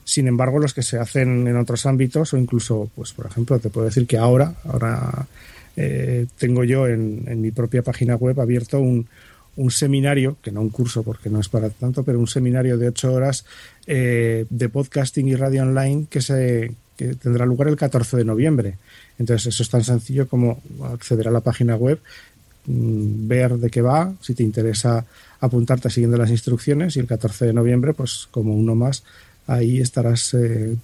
[0.05, 3.71] Sin embargo, los que se hacen en otros ámbitos, o incluso, pues por ejemplo, te
[3.71, 5.27] puedo decir que ahora, ahora
[5.77, 9.09] eh, tengo yo en, mi propia página web abierto un,
[9.57, 12.89] un, seminario, que no un curso porque no es para tanto, pero un seminario de
[12.89, 13.45] ocho horas
[13.87, 18.79] eh, de podcasting y radio online que se tendrá lugar el 14 de noviembre.
[19.19, 22.01] Entonces, eso es tan sencillo como acceder a la página web,
[22.67, 25.05] mm, ver de qué va, si te interesa
[25.41, 29.03] apuntarte siguiendo las instrucciones y el 14 de noviembre, pues como uno más,
[29.47, 30.77] ahí estarás eh,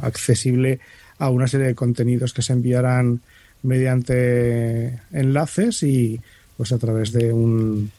[0.00, 0.80] accesible
[1.18, 3.20] a una serie de contenidos que se enviarán
[3.62, 6.20] mediante enlaces y
[6.56, 7.90] pues a través de un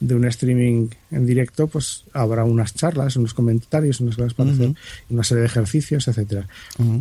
[0.00, 4.72] de un streaming en directo, pues habrá unas charlas, unos comentarios, unas cosas para hacer,
[5.10, 6.48] una serie de ejercicios, etcétera.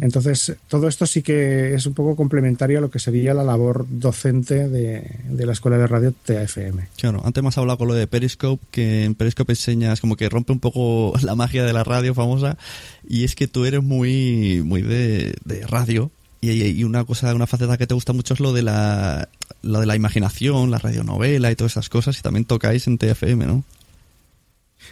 [0.02, 3.86] Entonces, todo esto sí que es un poco complementario a lo que sería la labor
[3.90, 6.90] docente de, de la Escuela de Radio TAFM.
[6.98, 10.52] Claro, antes has hablado con lo de Periscope, que en Periscope enseñas como que rompe
[10.52, 12.58] un poco la magia de la radio famosa,
[13.08, 17.78] y es que tú eres muy, muy de, de radio, y, una cosa, una faceta
[17.78, 19.28] que te gusta mucho es lo de la,
[19.62, 23.46] lo de la imaginación, la radionovela y todas esas cosas, y también tocáis en TFM,
[23.46, 23.64] ¿no?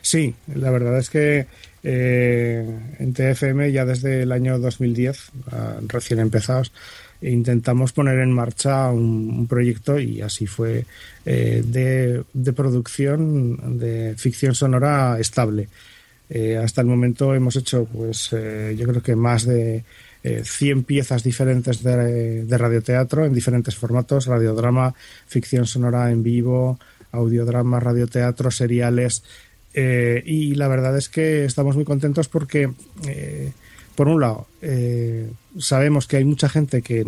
[0.01, 1.47] Sí, la verdad es que
[1.83, 6.73] eh, en TFM ya desde el año 2010, ah, recién empezados,
[7.21, 10.85] intentamos poner en marcha un, proyecto y así fue
[11.25, 15.69] eh, de, de, producción de ficción sonora estable.
[16.29, 19.85] Eh, hasta el momento hemos hecho, pues, yo creo que más de
[20.23, 24.93] 100 piezas diferentes de, radioteatro en diferentes formatos, radiodrama,
[25.27, 26.79] ficción sonora en vivo,
[27.11, 29.23] audiodrama, radioteatro, seriales.
[29.73, 32.71] Eh, y la verdad es que estamos muy contentos porque,
[33.07, 33.51] eh,
[33.95, 37.05] por un lado, eh, sabemos que hay mucha gente que,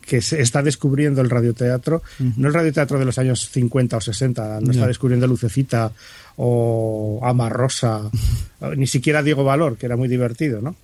[0.00, 2.02] que se está descubriendo el radioteatro,
[2.36, 5.92] no el radioteatro de los años 50 o 60, no está descubriendo Lucecita
[6.36, 8.10] o Ama Rosa,
[8.76, 10.76] ni siquiera Diego Valor, que era muy divertido, ¿no?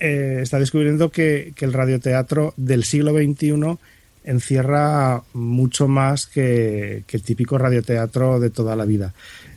[0.00, 3.76] Eh, está descubriendo que, el radioteatro del siglo XXI
[4.24, 9.12] encierra mucho más que, el típico radioteatro de toda la vida.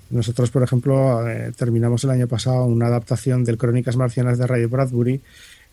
[0.10, 4.68] Nosotros, por ejemplo, eh, terminamos el año pasado una adaptación del Crónicas Marcianas de Radio
[4.68, 5.22] Bradbury,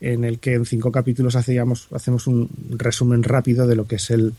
[0.00, 4.10] en el que en cinco capítulos hacíamos, hacemos un resumen rápido de lo que es
[4.10, 4.32] el,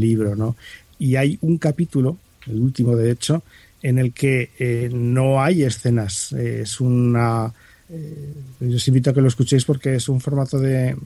[0.00, 0.34] libro.
[0.34, 0.56] ¿no?
[0.98, 3.44] Y hay un capítulo, el último de hecho,
[3.82, 6.32] en el que eh, no hay escenas.
[6.32, 7.54] es una
[7.90, 10.96] eh, yo os invito a que lo escuchéis porque es un formato de,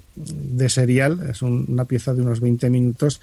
[0.68, 3.20] serial, es una pieza de unos 20 minutos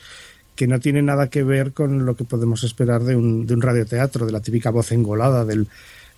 [0.55, 3.61] que no tiene nada que ver con lo que podemos esperar de un, de un
[3.61, 5.67] radioteatro, de la típica voz engolada del,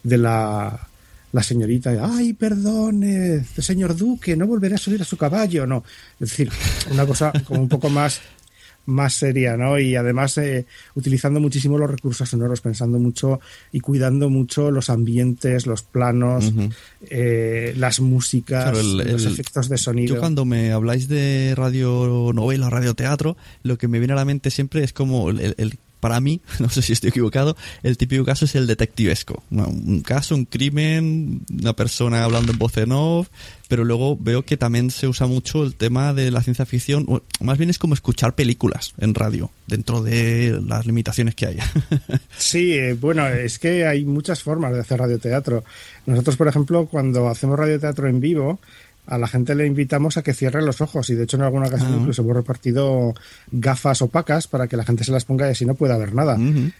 [0.04, 0.88] de la,
[1.32, 5.84] la señorita, ay, perdone, señor Duque, no volveré a subir a su caballo, no.
[6.20, 6.52] Es decir,
[6.92, 8.20] una cosa como un poco más
[8.86, 9.80] más seria, ¿no?
[9.80, 10.65] Y además eh,
[10.96, 13.39] utilizando muchísimo los recursos sonoros, pensando mucho
[13.72, 16.52] y cuidando mucho los ambientes, los planos,
[17.10, 20.15] eh, las músicas, los efectos de sonido.
[20.15, 24.26] Yo cuando me habláis de radio novela, radio teatro, lo que me viene a la
[24.26, 28.44] mente siempre es como el para mí, no sé si estoy equivocado, el típico caso
[28.44, 29.42] es el detectivesco.
[29.50, 33.30] Un caso, un crimen, una persona hablando en voz en off,
[33.70, 37.22] pero luego veo que también se usa mucho el tema de la ciencia ficción, o
[37.40, 41.60] más bien es como escuchar películas en radio, dentro de las limitaciones que hay.
[42.38, 45.64] sí, eh, bueno, es que hay muchas formas de hacer radioteatro.
[46.06, 48.60] Nosotros, por ejemplo, cuando hacemos radioteatro en vivo,
[49.08, 51.68] a la gente le invitamos a que cierre los ojos y de hecho en alguna
[51.68, 53.14] ocasión incluso hemos repartido
[53.52, 56.38] gafas opacas para que la gente se las ponga y así no pueda ver nada.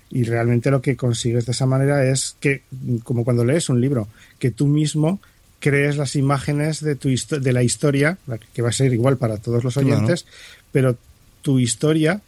[0.10, 2.62] Y realmente lo que consigues de esa manera es que,
[3.04, 4.08] como cuando lees un libro,
[4.40, 5.20] que tú mismo
[5.60, 8.18] crees las imágenes de, tu de la historia,
[8.54, 10.26] que va a ser igual para todos los oyentes,
[10.72, 10.98] pero
[11.42, 12.22] tu historia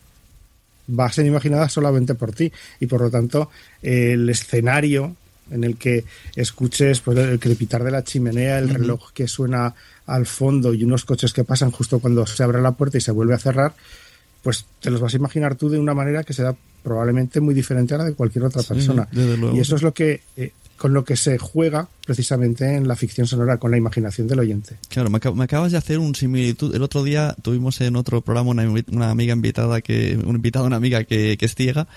[0.87, 2.51] va a ser imaginada solamente por ti.
[2.79, 3.49] Y por lo tanto
[3.81, 5.15] el escenario
[5.53, 9.73] en el que escuches pues, el crepitar de la chimenea, el reloj que suena
[10.05, 13.11] al fondo y unos coches que pasan justo cuando se abre la puerta y se
[13.11, 13.73] vuelve a cerrar,
[14.41, 17.95] pues te los vas a imaginar tú de una manera que será probablemente muy diferente
[17.95, 19.07] a la de cualquier otra persona.
[19.53, 23.25] Y eso es lo que eh, con lo que se juega precisamente en la ficción
[23.25, 24.75] sonora, con la imaginación del oyente.
[24.89, 26.75] Claro, me, acabas de hacer un similitud.
[26.75, 31.05] El otro día tuvimos en otro programa una, amiga invitada que, un invitado, una amiga
[31.05, 31.87] que, que es ciega,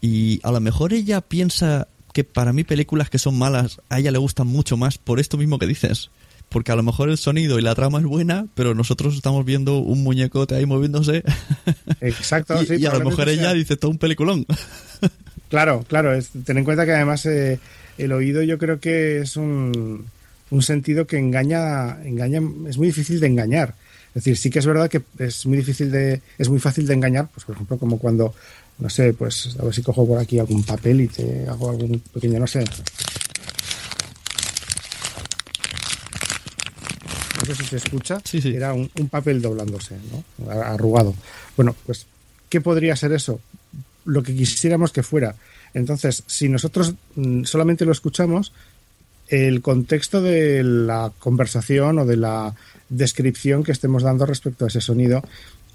[0.00, 4.10] y a lo mejor ella piensa que para mí películas que son malas a ella
[4.10, 6.10] le gustan mucho más por esto mismo que dices.
[6.48, 9.78] Porque a lo mejor el sonido y la trama es buena, pero nosotros estamos viendo
[9.78, 11.22] un muñecote ahí moviéndose.
[12.02, 14.44] Exacto, y, y a lo mejor ella dice todo un peliculón.
[15.48, 16.12] claro, claro.
[16.44, 17.58] ten en cuenta que además eh,
[17.96, 20.06] el oído yo creo que es un,
[20.50, 23.74] un sentido que engaña, engaña, es muy difícil de engañar.
[24.14, 26.92] Es decir, sí que es verdad que es muy difícil de, es muy fácil de
[26.92, 28.34] engañar, pues por ejemplo como cuando
[28.82, 32.00] no sé, pues a ver si cojo por aquí algún papel y te hago algún
[32.00, 32.64] pequeño, no sé.
[37.38, 38.20] No sé si se escucha.
[38.44, 40.50] Era un, papel doblándose, ¿no?
[40.50, 41.14] Arrugado.
[41.56, 42.06] Bueno, pues,
[42.48, 43.40] ¿qué podría ser eso?
[44.04, 45.36] Lo que quisiéramos que fuera.
[45.74, 48.52] Entonces, si nosotros mm, solamente lo escuchamos,
[49.28, 52.56] el contexto de la conversación o de la
[52.88, 55.22] descripción que estemos dando respecto a ese sonido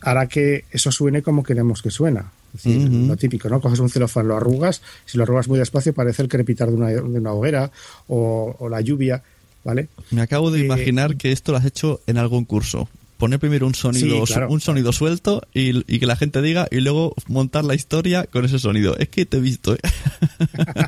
[0.02, 2.32] hará que eso suene como queremos que suena.
[2.58, 3.62] Es decir, lo típico, ¿no?
[3.62, 6.88] Coges un celofán, lo arrugas, si lo arrugas muy despacio parece el crepitar de una,
[6.90, 7.72] de una hoguera
[8.08, 9.24] o, la lluvia,
[9.64, 9.88] ¿vale?
[10.12, 12.90] Me acabo de eh, imaginar que esto lo has hecho en algún curso.
[13.18, 14.50] poner primero un sonido, Sí, claro.
[14.50, 18.46] un sonido suelto y, y que la gente diga y luego montar la historia con
[18.46, 18.96] ese sonido.
[18.98, 19.80] Es que te he visto, ¿eh?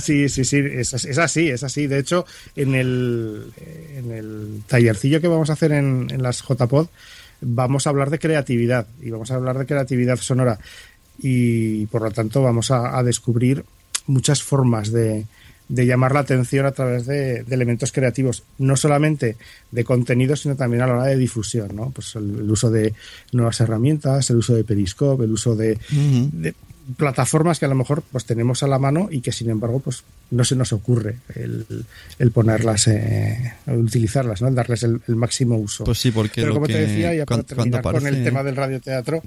[0.00, 1.86] Sí, sí, sí, es así, es así.
[1.86, 3.52] De hecho, en el,
[3.96, 6.88] en el tallercillo que vamos a hacer en, en las JPod,
[7.44, 10.58] vamos a hablar de creatividad y vamos a hablar de creatividad sonora.
[11.18, 13.64] Y por lo tanto, vamos a, a descubrir
[14.06, 15.26] muchas formas de,
[15.68, 19.36] de llamar la atención a través de, de elementos creativos, no solamente
[19.70, 21.90] de contenido, sino también a la hora de difusión, ¿no?
[21.90, 22.94] Pues el, el uso de
[23.32, 26.54] nuevas herramientas, el uso de Periscope, el uso de, de
[26.96, 30.04] plataformas que a lo mejor pues tenemos a la mano y que sin embargo pues
[30.30, 31.66] no se nos ocurre el,
[32.18, 34.48] el ponerlas, eh, utilizarlas, ¿no?
[34.48, 35.84] El darles el, el máximo uso.
[35.84, 39.22] Pues sí, porque Pero como te decía, ya para terminar con el tema del radioteatro,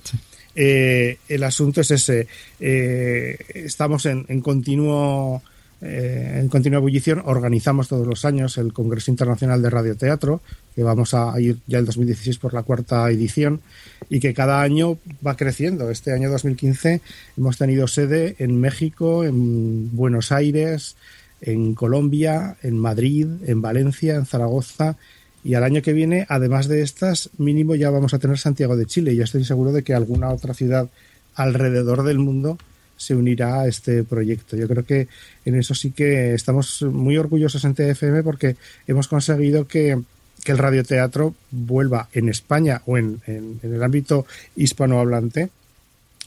[0.55, 2.27] eh, el asunto es ese.
[2.59, 5.41] eh, estamos en, en continuo
[5.81, 7.21] eh, en continua ebullición.
[7.25, 10.41] Organizamos todos los años el Congreso Internacional de Radioteatro,
[10.75, 13.61] que vamos a ir ya el 2016 por la cuarta edición
[14.09, 15.89] y que cada año va creciendo.
[15.89, 17.01] Este año 2015
[17.37, 20.95] hemos tenido sede en México, en Buenos Aires,
[21.41, 24.95] en Colombia, en Madrid, en Valencia, en Zaragoza.
[25.43, 28.85] Y al año que viene, además de estas, mínimo ya vamos a tener Santiago de
[28.85, 29.13] Chile.
[29.13, 30.89] Y estoy seguro de que alguna otra ciudad
[31.35, 32.57] alrededor del mundo
[32.97, 34.57] se unirá a este proyecto.
[34.57, 35.07] Yo creo que
[35.45, 38.55] en eso sí que estamos muy orgullosos en TFM porque
[38.87, 40.01] hemos conseguido que,
[40.47, 45.49] que el radioteatro vuelva en España o en, en- en el ámbito hispanohablante,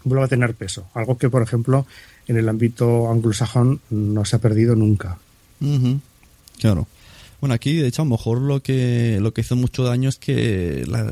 [0.05, 0.87] vuelva a tener peso.
[0.93, 1.87] Algo que, por ejemplo,
[2.29, 5.17] en el ámbito anglosajón no se ha perdido nunca.
[6.61, 6.87] Claro.
[7.41, 10.17] Bueno, aquí de hecho a lo mejor lo que lo que hizo mucho daño es
[10.19, 11.11] que la-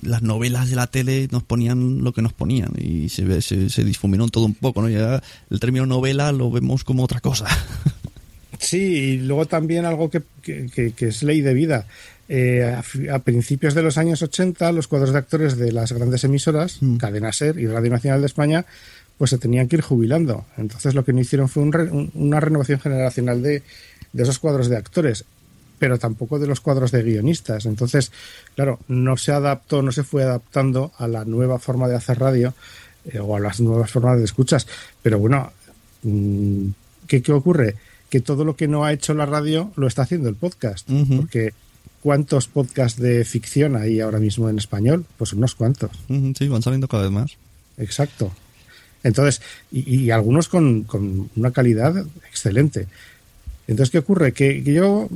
[0.00, 3.84] las novelas de la tele nos ponían lo que nos ponían y se, se, se
[3.84, 4.88] difuminó todo un poco, ¿no?
[4.88, 7.46] Ya el término novela lo vemos como otra cosa.
[8.58, 11.86] Sí, y luego también algo que, que- que- que es ley de vida.
[12.34, 12.64] Eh,
[13.12, 17.30] a, principios de los años 80, los cuadros de actores de las grandes emisoras, Cadena
[17.30, 18.64] Ser y Radio Nacional de España,
[19.18, 20.46] pues se tenían que ir jubilando.
[20.56, 23.62] Entonces lo que no hicieron fue un re- un- una renovación generacional de,
[24.14, 25.26] de esos cuadros de actores,
[25.78, 27.66] pero tampoco de los cuadros de guionistas.
[27.66, 28.10] Entonces,
[28.54, 32.54] claro, no se adaptó, no se fue adaptando a la nueva forma de hacer radio
[33.04, 34.66] eh, o a las nuevas formas de escuchas.
[35.02, 35.52] Pero bueno,
[36.02, 36.68] mm,
[37.06, 37.74] ¿qué, qué ocurre?
[38.08, 40.88] Que todo lo que no ha hecho la radio lo está haciendo el podcast.
[41.18, 41.52] Porque
[42.02, 45.04] ¿cuántos podcasts de ficción hay ahora mismo en español?
[45.16, 45.90] Pues unos cuantos.
[46.38, 47.32] Sí, van saliendo cada vez más.
[47.78, 48.32] Exacto.
[49.02, 52.86] Entonces, y, y algunos con, con una calidad excelente.
[53.66, 54.32] Entonces, ¿qué ocurre?
[54.32, 55.08] Que, que yo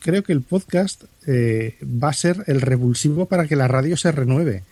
[0.00, 4.10] creo que el podcast eh, va a ser el revulsivo para que la radio se
[4.10, 4.62] renueve.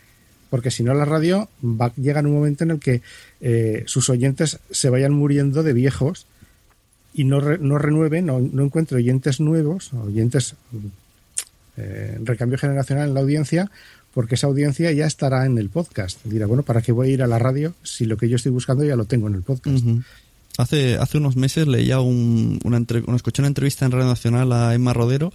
[0.50, 3.02] Porque si no, la radio va a llegar un momento en el que
[3.42, 6.26] eh, sus oyentes se vayan muriendo de viejos
[7.12, 10.54] y no, re- no renueven, no, no encuentre oyentes nuevos, oyentes
[11.78, 13.70] eh, recambio generacional en la audiencia,
[14.12, 16.18] porque esa audiencia ya estará en el podcast.
[16.24, 18.50] Dirá, bueno, ¿para qué voy a ir a la radio si lo que yo estoy
[18.52, 19.84] buscando ya lo tengo en el podcast?
[20.58, 24.52] Hace, hace unos meses leía un, una, entre- una- escuché una entrevista en Radio Nacional
[24.52, 25.32] a Emma Rodero,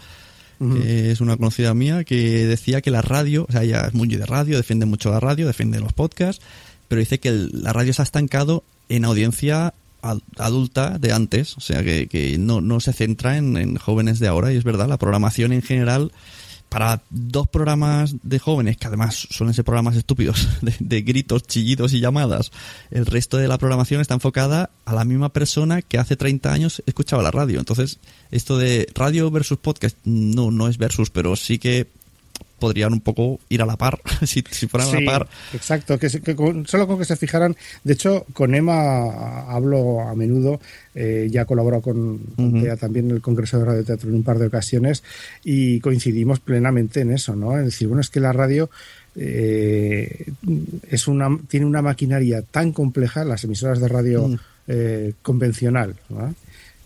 [0.60, 4.08] que es una conocida mía, que decía que la radio, o sea, ella es muy
[4.08, 6.42] de radio, defiende mucho la radio, defiende los podcasts,
[6.88, 9.74] pero dice que el- la radio se ha estancado en audiencia
[10.38, 14.58] adulta de antes, o sea, que, no, se centra en, en jóvenes de ahora, y
[14.58, 16.12] es verdad, la programación en general
[16.74, 21.94] para dos programas de jóvenes, que además suelen ser programas estúpidos, de, de gritos, chillidos
[21.94, 22.52] y llamadas,
[22.90, 26.82] el resto de la programación está enfocada a la misma persona que hace 30 años
[26.88, 27.60] escuchaba la radio.
[27.60, 28.00] Entonces,
[28.32, 31.92] esto de radio versus podcast, no, no es versus, pero sí que
[32.64, 35.28] podrían un poco ir a la par, si, si fueran a la par.
[35.54, 37.58] Exacto, que, que con- solo con que se fijaran.
[37.84, 40.62] De hecho, con Emma hablo a menudo,
[40.96, 42.20] eh, ya he colaborado con,
[42.62, 45.04] Tea también en el Congreso de Radio Teatro en un par de ocasiones
[45.44, 47.58] y coincidimos plenamente en eso, ¿no?
[47.60, 48.70] Es decir, bueno, es que la radio
[49.16, 50.26] eh,
[50.90, 54.36] es una, tiene una maquinaria tan compleja, las emisoras de radio Mm.
[54.70, 56.34] eh, convencional, ¿no?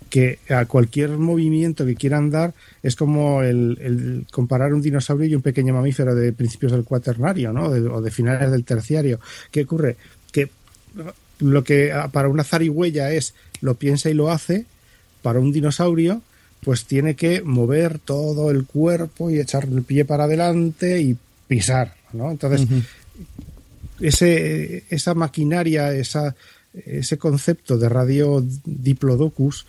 [0.07, 5.35] Que a cualquier movimiento que quieran dar es como el, el comparar un dinosaurio y
[5.35, 7.69] un pequeño mamífero de principios del cuaternario ¿no?
[7.69, 9.19] De- o de finales del terciario.
[9.51, 9.97] ¿Qué ocurre?
[10.31, 10.49] Que
[11.39, 14.65] lo que ah, para una zarigüeya es lo piensa y lo hace,
[15.21, 16.21] para un dinosaurio
[16.63, 21.15] pues tiene que mover todo el cuerpo y echar el pie para adelante y
[21.47, 22.31] pisar, ¿no?
[22.31, 22.67] Entonces,
[23.99, 26.35] ese, esa maquinaria, esa,
[26.73, 29.65] ese concepto de radio diplodocus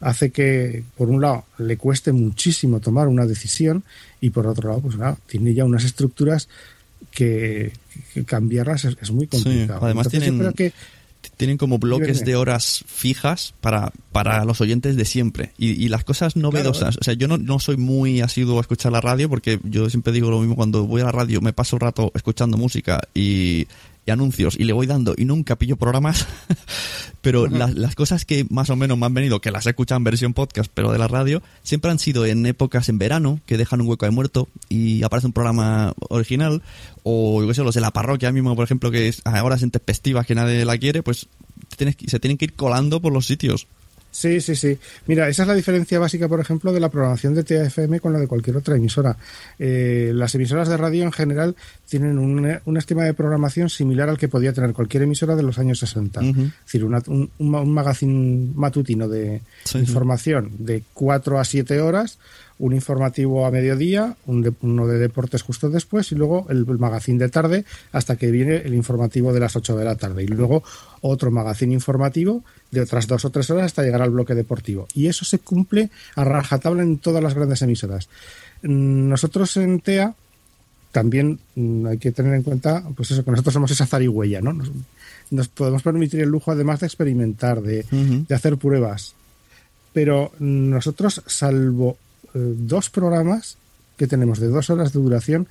[0.00, 3.82] hace que, por un lado, le cueste muchísimo tomar una decisión
[4.20, 6.48] y por otro lado, pues nada, tiene ya unas estructuras
[7.10, 7.72] que,
[8.14, 9.84] que cambiarlas es, es muy complicado.
[9.84, 10.72] además Entonces, tienen- yo creo que
[11.36, 15.52] tienen como bloques de horas fijas para, para los oyentes de siempre.
[15.58, 16.96] Y, y las cosas novedosas.
[16.98, 20.14] O sea, yo no, no soy muy asiduo a escuchar la radio porque yo siempre
[20.14, 23.66] digo lo mismo cuando voy a la radio, me paso el rato escuchando música y,
[24.06, 26.26] y anuncios y le voy dando y nunca pillo programas.
[27.20, 29.98] pero las, las cosas que más o menos me han venido, que las he escuchado
[29.98, 33.58] en versión podcast, pero de la radio, siempre han sido en épocas en verano, que
[33.58, 36.62] dejan un hueco de muerto y aparece un programa original,
[37.02, 39.62] o yo qué sé, los de la parroquia mismo, por ejemplo, que es a horas
[39.62, 41.28] intempestivas que nadie la quiere, pues
[41.76, 43.66] tienes se tienen que ir colando por los sitios.
[44.12, 44.76] Sí, sí, sí.
[45.06, 48.18] Mira, esa es la diferencia básica, por ejemplo, de la programación de TFM con la
[48.18, 49.16] de cualquier otra emisora.
[49.58, 51.54] Eh, las emisoras de radio en general
[51.88, 55.58] tienen un, un esquema de programación similar al que podía tener cualquier emisora de los
[55.58, 56.20] años 60.
[56.20, 56.40] Ujú.
[56.40, 59.78] Es decir, una- un, un, ma- un magazine matutino de Sí, sí.
[59.78, 62.18] información de 4 a 7 horas,
[62.60, 66.78] un informativo a mediodía, un de- uno de deportes justo después y luego el, el
[66.78, 70.26] magazine de tarde hasta que viene el informativo de las 8 de la tarde y
[70.28, 70.62] luego
[71.00, 74.86] otro magazine informativo de otras dos o tres horas hasta llegar al bloque deportivo.
[74.94, 78.08] Y eso se cumple a rajatabla en todas las grandes emisoras.
[78.62, 80.14] Nosotros en TEA
[80.92, 84.52] también mm, hay que tener en cuenta, pues eso, que nosotros somos esa zarigüeya, ¿no?
[84.52, 84.70] Nos,
[85.30, 87.84] nos podemos permitir el lujo además de experimentar, de,
[88.28, 89.14] de hacer pruebas.
[89.92, 91.96] Pero nosotros, salvo
[92.34, 93.58] dos programas
[93.96, 95.48] que tenemos de dos horas de duración,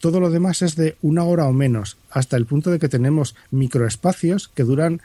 [0.00, 3.34] todo lo demás es de una hora o menos, hasta el punto de que tenemos
[3.50, 5.02] microespacios que duran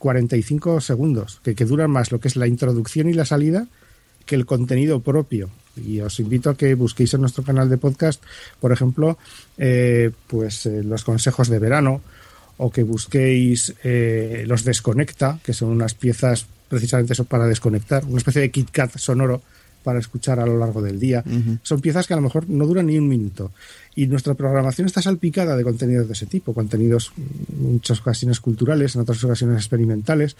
[0.00, 3.68] 45 segundos, que, que duran más lo que es la introducción y la salida
[4.26, 5.50] que el contenido propio.
[5.76, 8.22] Y os invito a que busquéis en nuestro canal de podcast,
[8.60, 9.18] por ejemplo,
[9.58, 12.00] eh, pues eh, los consejos de verano,
[12.56, 18.18] o que busquéis eh, los desconecta, que son unas piezas precisamente eso para desconectar, una
[18.18, 19.42] especie de Kit Kat sonoro
[19.84, 21.22] para escuchar a lo largo del día.
[21.24, 21.58] Ujú.
[21.62, 23.52] Son piezas que a lo mejor no duran ni un minuto.
[23.94, 28.96] Y nuestra programación está salpicada de contenidos de ese tipo, contenidos en muchas ocasiones culturales,
[28.96, 30.36] en otras ocasiones experimentales,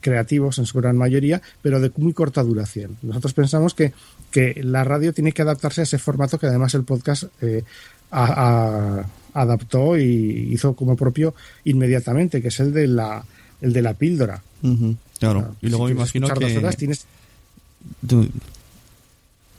[0.00, 2.96] creativos en su gran mayoría, pero de muy corta duración.
[3.02, 3.92] Nosotros pensamos que,
[4.30, 7.64] que la radio tiene que adaptarse a ese formato que además el podcast eh,
[8.10, 9.06] a- a-
[9.42, 13.24] adaptó y hizo como propio inmediatamente, que es el de la,
[13.60, 14.42] el de la píldora.
[14.62, 15.56] Ujú, Claro.
[15.60, 16.58] y luego Si me imagino que...
[16.58, 17.06] horas, tienes-
[18.06, 18.28] Tú-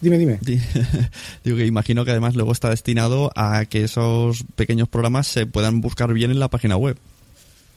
[0.01, 0.39] Dime, dime.
[0.41, 0.61] Di-
[1.43, 5.81] Digo que imagino que además luego está destinado a que esos pequeños programas se puedan
[5.81, 6.97] buscar bien en la página web.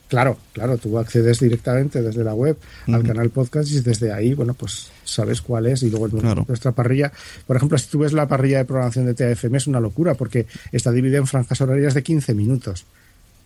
[0.09, 4.53] Claro, claro, tú accedes directamente desde la web al canal podcast y desde ahí, bueno,
[4.53, 6.45] pues sabes cuál es y luego Claro.
[6.47, 7.11] nuestra parrilla.
[7.47, 10.47] Por ejemplo, si tú ves la parrilla de programación de TFM es una locura porque
[10.71, 12.85] está dividida en franjas horarias de 15 minutos.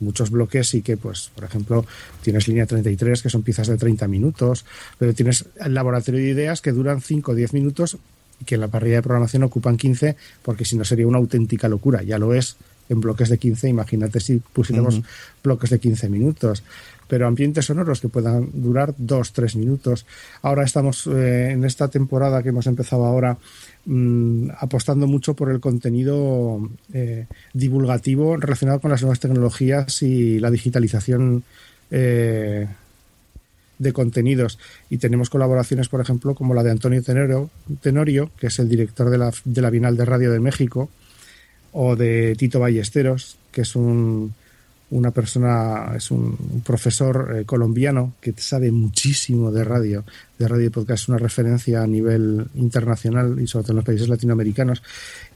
[0.01, 1.87] Muchos bloques sí que, pues, por ejemplo,
[2.23, 4.65] tienes línea 33 que son piezas de 30 minutos,
[4.99, 7.97] pero tienes el laboratorio de ideas que duran 5 o 10 minutos
[8.45, 12.03] que en la parrilla de programación ocupan 15 porque si no sería una auténtica locura.
[12.03, 12.57] Ya lo es
[12.89, 15.01] en bloques de 15, imagínate si pusiéramos
[15.43, 16.63] bloques de 15 minutos.
[17.09, 20.07] Pero ambientes sonoros que puedan durar 2, 3 minutos.
[20.43, 23.39] Ahora estamos eh, en esta temporada que hemos empezado ahora
[23.85, 30.51] mm, apostando mucho por el contenido eh, divulgativo relacionado con las nuevas tecnologías y la
[30.51, 31.45] digitalización
[31.91, 32.67] eh,
[33.79, 34.59] de contenidos
[34.91, 37.51] y tenemos colaboraciones, por ejemplo, como la de Antonio Tenorio,
[37.81, 40.89] Tenorio que es el director de la, de la Bienal de Radio de México,
[41.79, 44.33] o de Tito Ballesteros, que es un,
[44.91, 50.05] una persona, es un, profesor eh, colombiano que sabe muchísimo de radio,
[50.39, 53.85] de radio y podcast, es una referencia a nivel internacional y sobre todo en los
[53.85, 54.83] países latinoamericanos.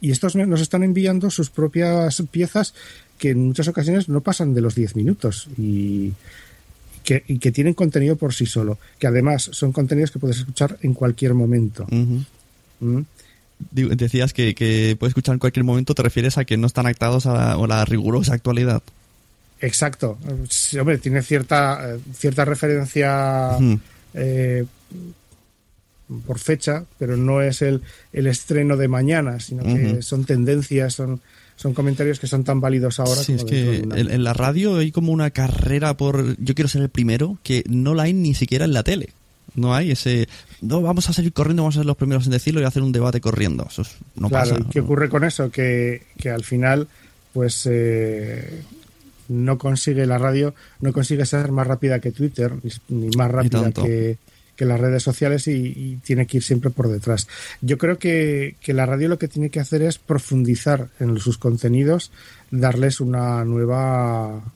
[0.00, 2.74] Y estos nos están enviando sus propias piezas
[3.18, 6.14] que en muchas ocasiones no pasan de los 10 minutos y
[7.04, 10.78] que, y que tienen contenido por sí solo, que además son contenidos que puedes escuchar
[10.82, 11.86] en cualquier momento.
[12.80, 13.00] ¿Mm?
[13.72, 17.26] Decías que, que puedes escuchar en cualquier momento, te refieres a que no están actados
[17.26, 18.82] a la, a la rigurosa actualidad.
[19.60, 20.18] Exacto.
[20.48, 23.58] Sí, hombre, tiene cierta, eh, cierta referencia
[24.14, 24.64] eh,
[26.26, 27.82] por fecha, pero no es el,
[28.12, 31.20] el estreno de mañana, sino que son tendencias, son,
[31.60, 34.76] son comentarios que son tan válidos ahora Sí, como es que de en, la radio
[34.76, 38.32] hay como una carrera por yo quiero ser el primero que no la hay ni
[38.32, 39.10] siquiera en la tele.
[39.56, 40.26] No hay ese
[40.62, 42.92] no vamos a salir corriendo, vamos a ser los primeros en decirlo y hacer un
[42.92, 43.66] debate corriendo.
[43.68, 44.64] Eso es- no claro, pasa.
[44.66, 45.50] ¿y qué ocurre con eso?
[45.50, 46.88] Que, que al final,
[47.34, 48.62] pues eh,
[49.28, 52.54] no consigue la radio, no consigue ser más rápida que Twitter,
[52.88, 54.16] ni, más rápida que,
[54.60, 57.28] que las redes sociales y, tiene que ir siempre por detrás.
[57.62, 61.38] Yo creo que, que la radio lo que tiene que hacer es profundizar en sus
[61.38, 62.12] contenidos,
[62.50, 64.52] darles una nueva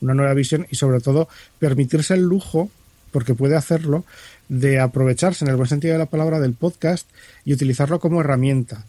[0.00, 1.28] una nueva visión y sobre todo
[1.58, 2.70] permitirse el lujo,
[3.12, 4.06] porque puede hacerlo,
[4.48, 7.06] de aprovecharse en el buen sentido de la palabra del podcast
[7.44, 8.86] y utilizarlo como herramienta.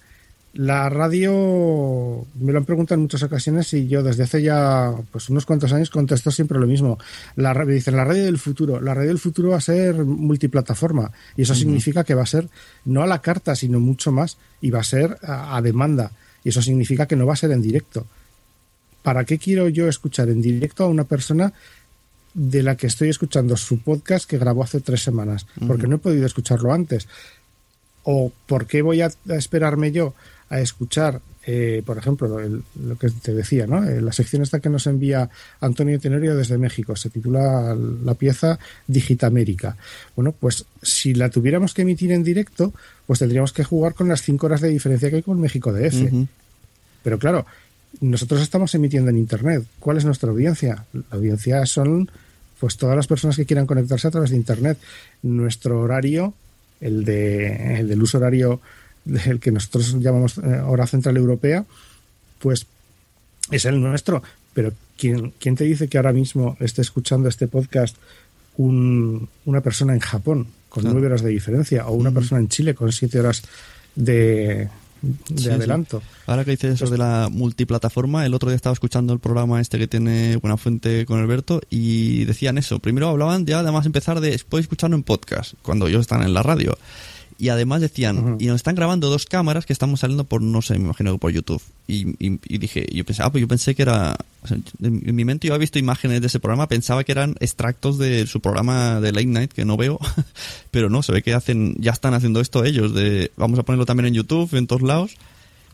[0.58, 5.30] La radio me lo han preguntado en muchas ocasiones y yo desde hace ya pues
[5.30, 6.98] unos cuantos años contesto siempre lo mismo.
[7.36, 8.82] La, me dicen la radio del futuro.
[8.82, 12.50] La radio del futuro va a ser multiplataforma y eso significa que va a ser
[12.86, 16.12] no a la carta sino mucho más y va a ser a, a demanda
[16.44, 18.08] y eso significa que no va a ser en directo.
[19.04, 21.54] ¿Para qué quiero yo escuchar en directo a una persona
[22.34, 25.46] de la que estoy escuchando su podcast que grabó hace tres semanas?
[25.68, 27.08] Porque no he podido escucharlo antes.
[28.02, 30.16] ¿O por qué voy a esperarme yo
[30.50, 33.84] a escuchar, eh, por ejemplo, lo que te decía, ¿no?
[33.84, 35.30] Eh, la sección esta que nos envía
[35.62, 39.78] Antonio Tenorio desde México, se titula la pieza Digitamérica.
[40.16, 42.74] Bueno, pues si la tuviéramos que emitir en directo,
[43.06, 46.08] pues tendríamos que jugar con las cinco horas de diferencia que hay con México DF.
[46.08, 46.28] Ujú.
[47.04, 47.46] Pero claro,
[48.02, 49.66] nosotros estamos emitiendo en Internet.
[49.80, 50.86] ¿Cuál es nuestra audiencia?
[50.94, 52.10] La audiencia son
[52.60, 54.78] pues todas las personas que quieran conectarse a través de Internet.
[55.22, 56.34] Nuestro horario,
[56.82, 58.62] el, de, el del uso horario
[59.08, 61.66] del que nosotros llamamos eh, hora central europea,
[62.40, 62.66] pues
[63.52, 64.22] es el nuestro.
[64.54, 67.96] Pero ¿quién, quién te dice que ahora mismo esté escuchando este podcast
[68.58, 70.94] un- una persona en Japón con Claro.
[70.94, 73.44] nueve horas de diferencia o una persona en Chile con siete horas
[73.96, 74.68] de,
[75.30, 76.02] de Sí, adelanto?
[76.02, 76.08] sí.
[76.26, 79.78] Ahora que dices eso de la multiplataforma, el otro día estaba escuchando el programa este
[79.78, 82.80] que tiene Buena Fuente con Alberto y decían eso.
[82.80, 86.42] Primero hablaban ya además empezar de puedes escucharlo en podcast cuando ellos están en la
[86.44, 86.78] radio.
[87.40, 90.74] Y además decían, y nos están grabando dos cámaras que estamos saliendo por, no sé,
[90.80, 91.62] me imagino que por YouTube.
[91.88, 95.04] Y, y- y dije, yo pensé, ah, pues yo pensé que era, o sea, en,
[95.06, 98.26] en mi mente yo había visto imágenes de ese programa, pensaba que eran extractos de
[98.26, 100.00] su programa de Late Night, que no veo,
[100.72, 103.86] pero no, se ve que hacen, ya están haciendo esto ellos, de, vamos a ponerlo
[103.86, 105.12] también en YouTube, en todos lados.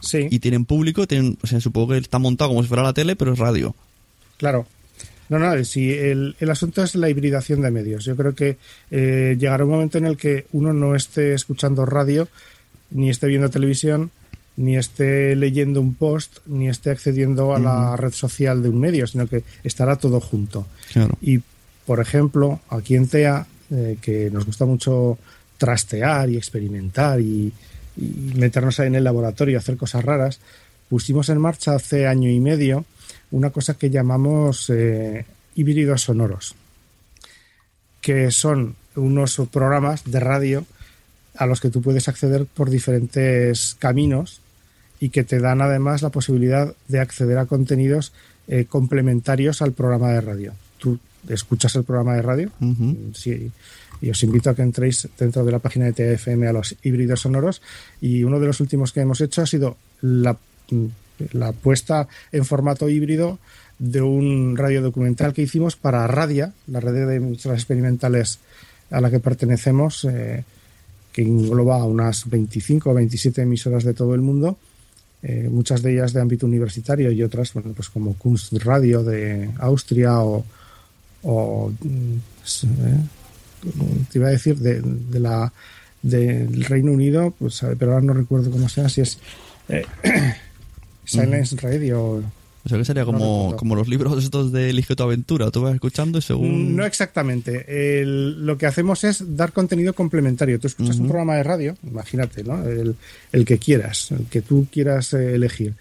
[0.01, 0.27] Sí.
[0.29, 3.15] Y tienen público, tienen, o sea, supongo que está montado como si fuera la tele,
[3.15, 3.73] pero es radio.
[4.35, 4.67] Claro.
[5.29, 8.05] No, no, sí, el, el asunto es la hibridación de medios.
[8.05, 8.57] Yo creo que
[8.91, 12.27] eh, llegará un momento en el que uno no esté escuchando radio,
[12.91, 14.11] ni esté viendo televisión,
[14.57, 19.07] ni esté leyendo un post, ni esté accediendo a la red social de un medio,
[19.07, 20.67] sino que estará todo junto.
[20.91, 21.17] Claro.
[21.21, 21.39] Y,
[21.85, 25.17] por ejemplo, aquí en TEA, eh, que nos gusta mucho
[25.57, 27.51] trastear y experimentar y,
[27.97, 30.39] y meternos ahí en el laboratorio, hacer cosas raras,
[30.89, 32.85] pusimos en marcha hace año y medio
[33.33, 35.25] una cosa que llamamos eh,
[35.55, 36.55] híbridos sonoros,
[37.99, 40.65] que son unos programas de radio
[41.35, 44.39] a los que tú puedes acceder por diferentes caminos
[44.99, 48.13] y que te dan además la posibilidad de acceder a contenidos
[48.47, 50.53] eh, complementarios al programa de radio.
[50.77, 52.51] Tú escuchas el programa de radio
[53.15, 53.51] sí,
[53.99, 57.21] y os invito a que entréis dentro de la página de TFM a los híbridos
[57.21, 57.63] sonoros
[57.99, 60.37] y uno de los últimos que hemos hecho ha sido la,
[61.31, 63.39] la puesta en formato híbrido
[63.79, 68.39] de un radio documental que hicimos para Radia, la red de emisoras experimentales
[68.91, 70.43] a la que pertenecemos, eh,
[71.11, 74.57] que engloba a unas 25 o 27 emisoras de todo el mundo,
[75.21, 80.19] eh, muchas de ellas de ámbito universitario y otras, bueno, pues como Kunstradio de Austria
[80.19, 80.45] o,
[81.23, 82.15] o mm,
[82.63, 82.99] eh,
[84.11, 85.51] te iba a decir de, la
[86.01, 89.17] del Reino Unido, pues pero ahora no recuerdo cómo se llama, si es
[91.05, 92.23] Silence Radio.
[92.65, 93.57] O sea que sería No como, recuerdo.
[93.57, 95.51] como los libros estos de Elige tu aventura.
[95.51, 96.75] Tú vas escuchando y según...
[96.77, 97.65] No exactamente.
[98.01, 100.57] El- lo que hacemos es dar contenido complementario.
[100.59, 102.63] Tú escuchas un programa de radio, imagínate, ¿no?
[102.65, 102.95] El,
[103.33, 105.73] el que quieras, el que tú quieras eh, elegir.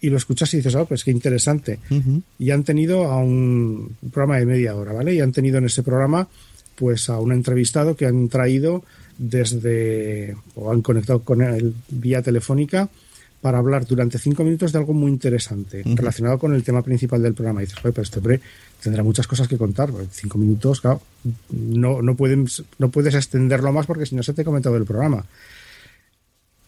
[0.00, 1.78] Y lo escuchas y dices, oh, pues qué interesante.
[2.38, 5.14] Y han tenido a un, un programa de media hora, ¿vale?
[5.14, 6.26] Y han tenido en ese programa,
[6.74, 8.82] pues a un entrevistado que han traído
[9.18, 12.88] desde, o han conectado con él vía telefónica
[13.44, 17.34] para hablar durante cinco minutos de algo muy interesante relacionado con el tema principal del
[17.34, 17.60] programa.
[17.60, 18.40] Y dices, "Joder, pero este hombre
[18.82, 19.90] tendrá muchas cosas que contar.
[19.90, 21.02] porque Cinco minutos, claro,
[21.50, 24.86] no, no, pueden, no puedes extenderlo más porque si no se te come todo el
[24.86, 25.26] programa.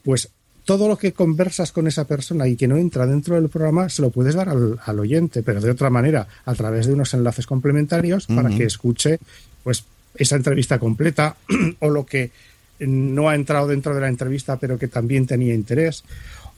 [0.05, 0.29] Pues
[0.67, 4.03] todo lo que conversas con esa persona y que no entra dentro del programa se
[4.03, 7.47] lo puedes dar al, al oyente, pero de otra manera, a través de unos enlaces
[7.47, 9.19] complementarios para que escuche
[9.65, 11.37] pues esa entrevista completa
[11.81, 12.33] o lo que
[12.81, 16.05] no ha entrado dentro de la entrevista pero que también tenía interés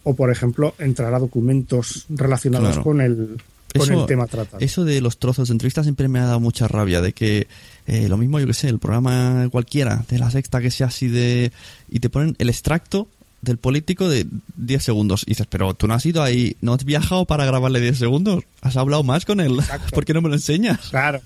[0.04, 2.82] o por ejemplo entrar a documentos relacionados Claro.
[2.82, 3.36] con el
[3.76, 4.58] con el tema tratado.
[4.64, 7.46] Eso de los trozos de entrevista siempre me ha dado mucha rabia, de que
[7.86, 11.06] eh, lo mismo, yo que sé, el programa cualquiera, de la sexta que sea así
[11.08, 11.52] de...
[11.90, 13.08] y te ponen el extracto
[13.42, 14.26] del político de
[14.56, 15.22] 10 segundos.
[15.26, 18.42] Y dices, pero tú no has ido ahí, no has viajado para grabarle 10 segundos,
[18.62, 19.58] has hablado más con él,
[19.92, 20.88] ¿por qué no me lo enseñas?
[20.88, 21.20] Claro,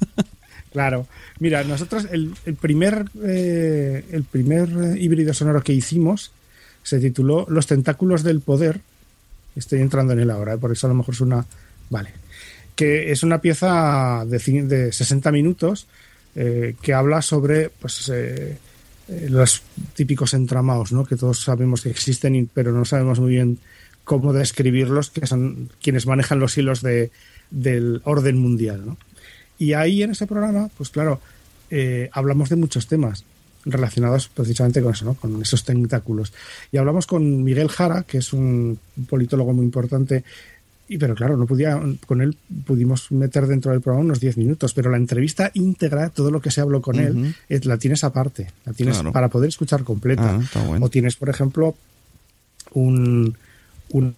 [0.73, 1.07] claro.
[1.39, 6.33] Mira, nosotros el, el primer eh, el primer eh, híbrido sonoro que hicimos
[6.83, 8.81] se tituló Los tentáculos del poder.
[9.55, 10.59] Estoy entrando en él ahora, ¿eh?
[10.59, 11.45] por eso a lo mejor es una
[11.91, 12.11] vale,
[12.75, 15.87] que es una pieza de, de 60 minutos
[16.35, 18.57] eh, que habla sobre pues eh,
[19.09, 19.63] eh, los
[19.95, 21.05] típicos entramados, ¿no?
[21.05, 23.59] Que todos sabemos que existen, pero no sabemos muy bien
[24.05, 27.11] cómo describirlos, que son quienes manejan los hilos de,
[27.51, 28.85] del orden mundial.
[28.85, 28.97] ¿no?
[29.59, 31.21] Y ahí en ese programa, pues claro,
[31.71, 33.25] eh, hablamos de muchos temas
[33.65, 35.15] relacionados precisamente con eso, ¿no?
[35.15, 36.33] con esos tentáculos.
[36.71, 40.25] Y hablamos con Miguel Jara, que es un politólogo muy importante
[40.93, 42.37] y pero claro, no podía, con él
[42.67, 46.51] pudimos meter dentro del programa unos 10 minutos, pero la entrevista íntegra, todo lo que
[46.51, 50.39] se habló con él, la tienes aparte, la tienes para poder escuchar completa.
[50.55, 51.75] Ah, o tienes, por ejemplo,
[52.75, 53.39] un,
[53.89, 54.15] un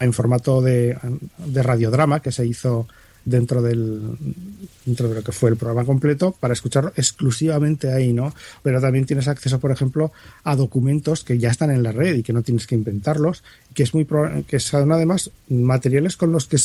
[0.00, 0.98] en formato de,
[1.38, 2.88] de radiodrama que se hizo
[3.26, 4.16] dentro del
[4.86, 8.32] dentro de lo que fue el programa completo para escucharlo exclusivamente ahí, ¿no?
[8.62, 10.12] Pero también tienes acceso, por ejemplo,
[10.44, 13.42] a documentos que ya están en la red y que no tienes que inventarlos,
[13.74, 14.06] que es muy
[14.46, 16.56] que son además materiales con los que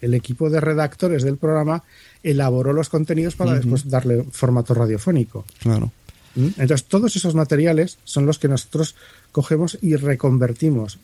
[0.00, 1.84] el equipo de redactores del programa
[2.22, 5.44] elaboró los contenidos para después darle formato radiofónico.
[5.60, 5.92] Claro.
[6.34, 6.46] ¿Mm?
[6.58, 8.94] Entonces, todos esos materiales son los que nosotros
[9.32, 10.98] cogemos y reconvertimos,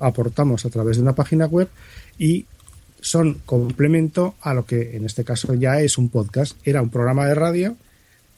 [0.00, 1.68] aportamos a través de una página web
[2.18, 2.46] y
[3.02, 6.56] son complemento a lo que en este caso ya es un podcast.
[6.64, 7.76] Era un programa de radio,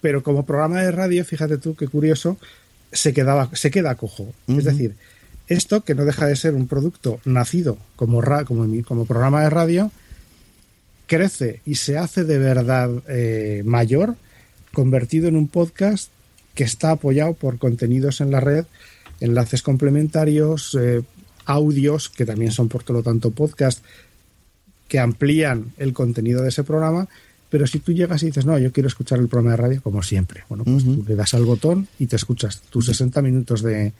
[0.00, 2.38] pero como programa de radio, fíjate tú qué curioso,
[2.90, 4.32] se, quedaba, se queda cojo.
[4.48, 4.94] Es decir,
[5.48, 9.92] esto que no deja de ser un producto nacido como, como, como programa de radio,
[11.06, 14.16] crece y se hace de verdad eh, mayor,
[14.72, 16.10] convertido en un podcast
[16.54, 18.64] que está apoyado por contenidos en la red,
[19.20, 21.02] enlaces complementarios, eh,
[21.44, 23.84] audios, que también son por todo lo tanto podcast,
[24.88, 27.08] que amplían el contenido de ese programa,
[27.54, 30.02] pero si tú llegas y dices, no, yo quiero escuchar el programa de radio como
[30.02, 33.92] siempre, bueno, pues tú le das al botón y te escuchas tus 60 minutos de,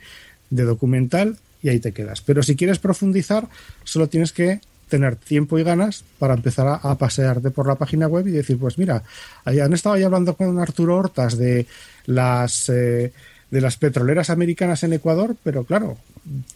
[0.49, 2.21] documental y ahí te quedas.
[2.21, 3.47] Pero si quieres profundizar,
[3.83, 4.59] solo tienes que
[4.89, 8.77] tener tiempo y ganas para empezar a, pasearte por la página web y decir, pues
[8.77, 9.03] mira,
[9.45, 11.65] han estado ya hablando con Arturo Hortas de
[12.07, 12.69] las...
[12.69, 13.13] Eh,
[13.55, 15.95] de las petroleras americanas en Ecuador, pero claro,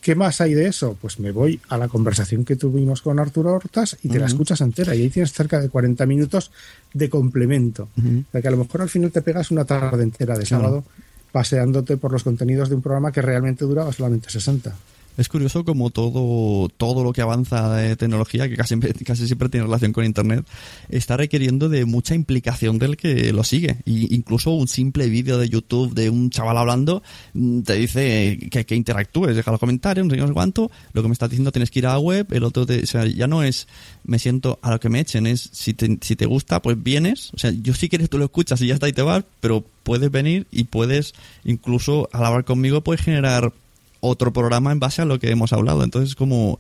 [0.02, 0.98] ¿qué más hay de eso?
[1.00, 4.60] Pues me voy a la conversación que tuvimos con Arturo Hortas y te la escuchas
[4.60, 6.52] entera y ahí tienes cerca de 40 minutos
[6.94, 7.88] de complemento.
[7.98, 10.84] O sea que a lo mejor al final te pegas una tarde entera de sábado
[11.32, 14.76] paseándote por los contenidos de un programa que realmente duraba solamente 60.
[15.20, 19.66] Es curioso como todo, todo lo que avanza de tecnología, que casi, casi siempre tiene
[19.66, 20.46] relación con Internet,
[20.88, 23.80] está requiriendo de mucha implicación del que lo sigue.
[23.86, 27.04] Y incluso un simple vídeo de YouTube de un chaval hablando
[27.34, 30.72] mm, te dice que, que interactúes, deja los comentarios, no sé, no cuánto.
[30.94, 32.86] Lo que me estás diciendo tienes que ir a la web, el otro te, o
[32.86, 33.68] sea, ya no es
[34.06, 37.34] me siento a lo que me echen, es si te, si te gusta, pues vienes.
[37.34, 39.66] O sea, yo si quieres tú lo escuchas y ya está y te vas, pero
[39.84, 41.14] puedes venir y puedes
[41.44, 43.52] incluso al hablar conmigo puedes generar
[44.00, 45.84] otro programa en base a lo que hemos hablado.
[45.84, 46.60] Entonces, como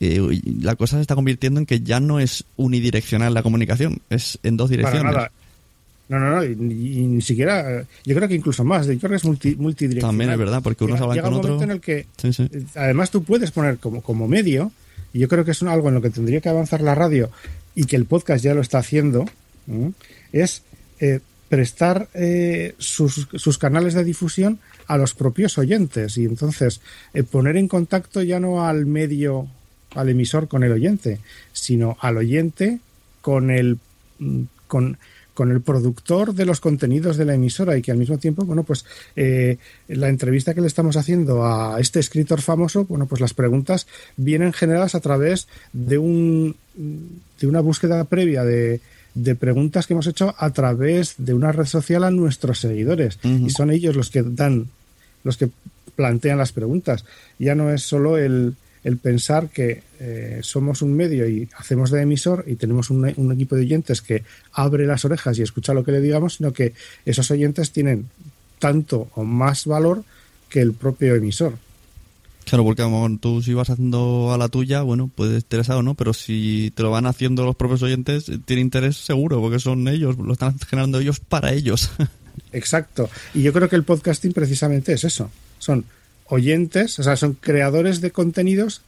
[0.00, 4.38] eh, la cosa se está convirtiendo en que ya no es unidireccional la comunicación, es
[4.42, 5.14] en dos direcciones.
[6.08, 9.24] No, no, no, y, ni siquiera, yo creo que incluso más, yo creo que es
[9.24, 10.00] multidireccional.
[10.00, 12.06] También es verdad, porque uno se habla con un momento en el que,
[12.74, 14.72] además tú puedes poner como, como medio,
[15.12, 17.30] y yo creo que es algo en lo que tendría que avanzar la radio
[17.74, 19.26] y que el podcast ya lo está haciendo,
[20.32, 20.62] es
[21.00, 26.18] eh, prestar eh, sus, sus canales de difusión a los propios oyentes.
[26.18, 26.80] Y entonces
[27.14, 29.48] eh, poner en contacto ya no al medio,
[29.94, 31.20] al emisor con el oyente,
[31.52, 32.80] sino al oyente
[33.20, 33.78] con el
[34.18, 34.98] mm, con,
[35.38, 38.64] con el productor de los contenidos de la emisora y que al mismo tiempo, bueno,
[38.64, 38.84] pues
[39.14, 43.86] eh, la entrevista que le estamos haciendo a este escritor famoso, bueno, pues las preguntas
[44.16, 48.80] vienen generadas a través de un de una búsqueda previa de,
[49.14, 53.50] de preguntas que hemos hecho a través de una red social a nuestros seguidores y
[53.50, 54.68] son ellos los que dan
[55.24, 55.50] los que
[55.96, 57.04] plantean las preguntas.
[57.38, 58.54] Ya no es solo el,
[59.02, 63.62] pensar que eh, somos un medio y hacemos de emisor y tenemos un, equipo de
[63.62, 66.72] oyentes que abre las orejas y escucha lo que le digamos, sino que
[67.04, 68.06] esos oyentes tienen
[68.60, 70.04] tanto o más valor
[70.48, 71.54] que el propio emisor.
[72.48, 72.82] Claro, porque
[73.20, 75.94] tú si vas haciendo a la tuya, bueno, puedes interesado, ¿no?
[75.94, 80.16] Pero si te lo van haciendo los propios oyentes, tiene interés seguro, porque son ellos,
[80.16, 81.90] lo están generando ellos para ellos.
[82.52, 83.10] Exacto.
[83.34, 85.30] Y yo creo que el podcasting precisamente es eso.
[85.58, 85.84] Son
[86.26, 88.80] oyentes, o sea, son creadores de contenidos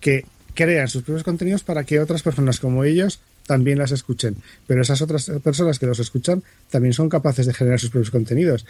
[0.00, 0.24] que
[0.54, 4.36] crean sus propios contenidos para que otras personas como ellos también las escuchen.
[4.66, 8.66] Pero esas otras personas que los escuchan también son capaces de generar sus propios contenidos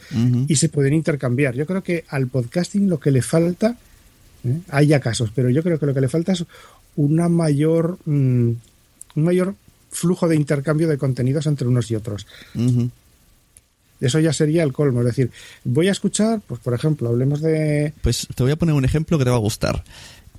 [0.48, 1.54] y se pueden intercambiar.
[1.54, 3.76] Yo creo que al podcasting lo que le falta,
[4.44, 4.60] ¿eh?
[4.70, 6.44] hay ya casos, pero yo creo que lo que le falta es
[6.96, 8.50] una mayor, mm,
[9.16, 9.54] un mayor
[9.90, 12.26] flujo de intercambio de contenidos entre unos y otros.
[14.00, 15.00] Eso ya sería el colmo.
[15.00, 15.30] Es decir,
[15.64, 17.92] voy a escuchar, pues por ejemplo, hablemos de.
[18.02, 19.82] Pues te voy a poner un ejemplo que te va a gustar.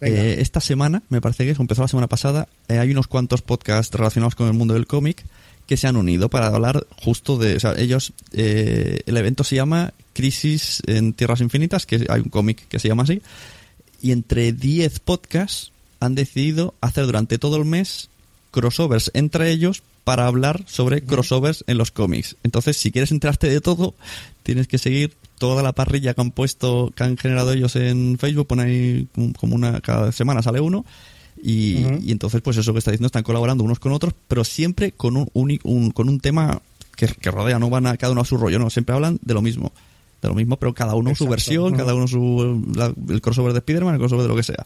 [0.01, 3.41] Eh, esta semana, me parece que es, empezó la semana pasada, eh, hay unos cuantos
[3.41, 5.25] podcasts relacionados con el mundo del cómic
[5.67, 7.57] que se han unido para hablar justo de.
[7.57, 8.13] O sea, ellos.
[8.31, 12.87] Eh, el evento se llama Crisis en Tierras Infinitas, que hay un cómic que se
[12.87, 13.21] llama así.
[14.01, 18.09] Y entre 10 podcasts han decidido hacer durante todo el mes
[18.51, 22.35] crossovers entre ellos para hablar sobre crossovers en los cómics.
[22.43, 23.93] Entonces, si quieres enterarte de todo,
[24.43, 28.47] tienes que seguir toda la parrilla que han puesto, que han generado ellos en Facebook,
[28.47, 30.85] pone ahí como una, cada semana sale uno,
[31.41, 34.91] y, y entonces, pues eso que está diciendo, están colaborando unos con otros, pero siempre
[34.91, 35.29] con un,
[35.63, 36.61] un- con un tema
[36.97, 39.33] que, que rodea, no van a cada uno a su rollo, no, siempre hablan de
[39.33, 39.71] lo mismo,
[40.21, 43.59] de lo mismo, pero cada uno su versión, cada uno su, la- el crossover de
[43.59, 44.65] Spider-Man, el crossover de lo que sea.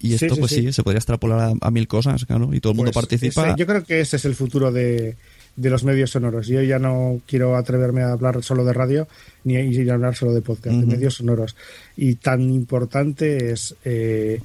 [0.00, 0.62] Y esto, sí, pues sí.
[0.62, 0.72] sí.
[0.72, 3.48] se podría extrapolar a, a mil cosas, claro, y todo el mundo Pues participa.
[3.48, 5.16] ese- yo creo que ese es el futuro de,
[5.56, 6.46] de los medios sonoros.
[6.46, 9.08] Yo ya no quiero atreverme a hablar solo de radio
[9.42, 11.56] ni a ir a hablar solo de podcast, de medios sonoros.
[11.96, 14.40] Y tan importante es eh,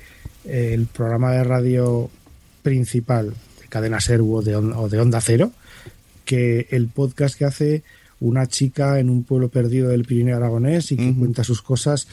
[0.45, 2.09] el programa de radio
[2.63, 5.51] principal de Cadena Ser o de, o de Onda Cero
[6.25, 7.83] que el podcast que hace
[8.23, 12.07] una chica en un pueblo perdido del Pirineo Aragonés y que cuenta sus cosas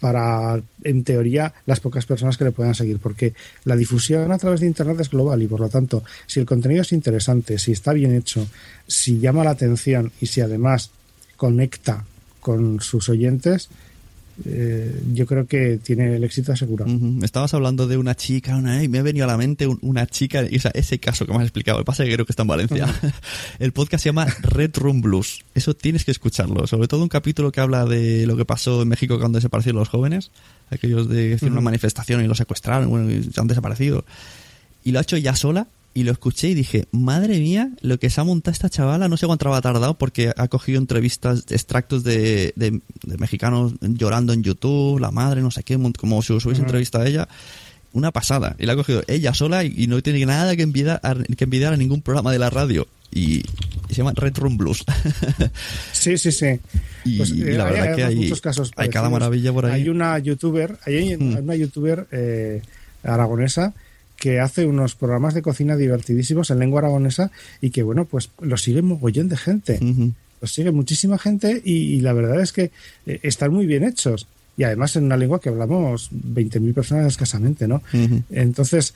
[0.00, 4.60] para, en teoría, las pocas personas que le puedan seguir, porque la difusión a través
[4.60, 7.92] de Internet es global y, por lo tanto, si el contenido es interesante, si está
[7.92, 8.46] bien hecho,
[8.86, 10.90] si llama la atención y si además
[11.36, 12.04] conecta
[12.40, 13.68] con sus oyentes,
[14.44, 16.92] eh, yo creo que tiene el éxito asegurado.
[16.92, 17.24] Ujú.
[17.24, 20.06] Estabas hablando de una chica, una, y me ha venido a la mente un- una
[20.06, 22.32] chica, y, o sea, ese caso que me has explicado, el pasa que creo que
[22.32, 22.86] está en Valencia.
[23.58, 25.44] el podcast se llama Red Room Blues.
[25.54, 26.66] Eso tienes que escucharlo.
[26.66, 29.88] Sobre todo un capítulo que habla de lo que pasó en México cuando desaparecieron los
[29.88, 30.30] jóvenes,
[30.70, 31.64] aquellos de que hicieron una Ujú.
[31.64, 34.04] manifestación y los secuestraron, bueno, y han desaparecido.
[34.84, 35.66] Y lo ha hecho ella sola
[35.96, 39.16] y lo escuché y dije, madre mía, lo que se ha montado esta chavala, no
[39.16, 44.42] sé cuánto ha tardado porque ha cogido entrevistas, extractos de, de- de mexicanos llorando en
[44.42, 46.68] YouTube, la madre, no sé qué, como si os hubiese Ujú.
[46.68, 47.28] entrevistado a ella.
[47.94, 48.54] Una pasada.
[48.58, 51.44] Y la ha cogido ella sola y, y no tiene nada que envidiar, a, que
[51.44, 52.86] envidiar a ningún programa de la radio.
[53.10, 53.44] Y, y
[53.88, 54.84] se llama Red Room Blues.
[55.92, 56.60] Sí, sí, sí.
[57.04, 59.80] Y- y la hay- verdad que hay- muchos casos hay cada maravilla por ahí.
[59.82, 61.36] Hay una youtuber, hay Hmm.
[61.38, 62.60] una youtuber eh,
[63.02, 63.72] aragonesa
[64.26, 68.56] que hace unos programas de cocina divertidísimos en lengua aragonesa y que, bueno, pues lo
[68.56, 69.78] sigue mogollón de gente.
[70.40, 72.72] Los sigue muchísima gente y, y la verdad es que
[73.06, 74.26] eh, están muy bien hechos.
[74.56, 77.84] Y además en una lengua que hablamos 20.000 personas escasamente, ¿no?
[78.30, 78.94] Entonces,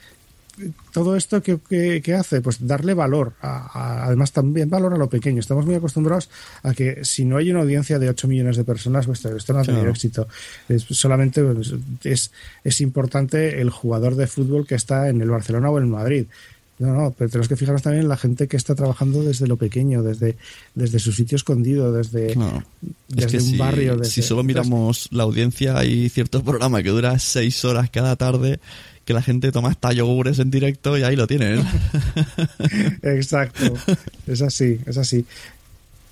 [0.92, 4.98] todo esto que, que- que hace, pues darle valor, a- a- además también valor a
[4.98, 5.40] lo pequeño.
[5.40, 6.28] Estamos muy acostumbrados
[6.62, 9.60] a que si no hay una audiencia de 8 millones de personas, pues esto no
[9.60, 9.90] ha tenido Claro.
[9.94, 10.28] éxito.
[10.68, 11.72] Es, solamente pues,
[12.04, 12.30] es,
[12.64, 16.26] es importante el jugador de fútbol que está en el Barcelona o en el Madrid.
[16.78, 19.58] No, no, pero tenemos que fijarnos también en la gente que está trabajando desde lo
[19.58, 20.36] pequeño, desde,
[20.74, 22.34] desde su sitio escondido, desde,
[23.06, 23.92] desde es que un si, barrio.
[23.96, 28.60] si desde- solo miramos la audiencia, hay cierto programa que dura seis horas cada tarde
[29.10, 31.66] que la gente toma hasta yogures en directo y ahí lo tienen.
[33.02, 33.74] Exacto,
[34.28, 35.26] es así, es así.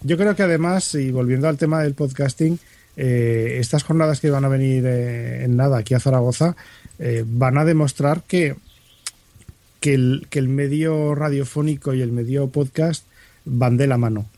[0.02, 2.58] Yo creo que además, y volviendo al tema del podcasting,
[2.96, 6.56] eh, estas jornadas que van a venir eh, en nada aquí a Zaragoza
[6.98, 8.56] eh, van a demostrar que,
[9.78, 13.04] que, el, que el medio radiofónico y el medio podcast
[13.44, 14.28] van de la mano.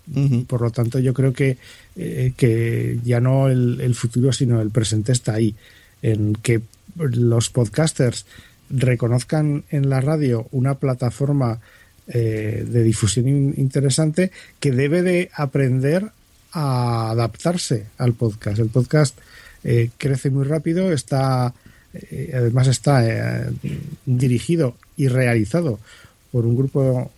[0.49, 1.57] Por lo tanto, yo creo que,
[1.97, 5.55] que ya no el, el futuro, sino el presente está ahí,
[6.03, 6.61] en que
[6.97, 8.27] los podcasters
[8.71, 11.59] reconozcan en la radio una plataforma
[12.09, 16.11] eh, de difusión in- interesante que debe de aprender
[16.53, 18.59] a adaptarse al podcast.
[18.59, 19.19] El podcast
[19.63, 21.53] eh, crece muy rápido, está
[21.93, 23.49] eh, además está
[24.07, 25.79] dirigido y realizado
[26.33, 27.11] por un grupo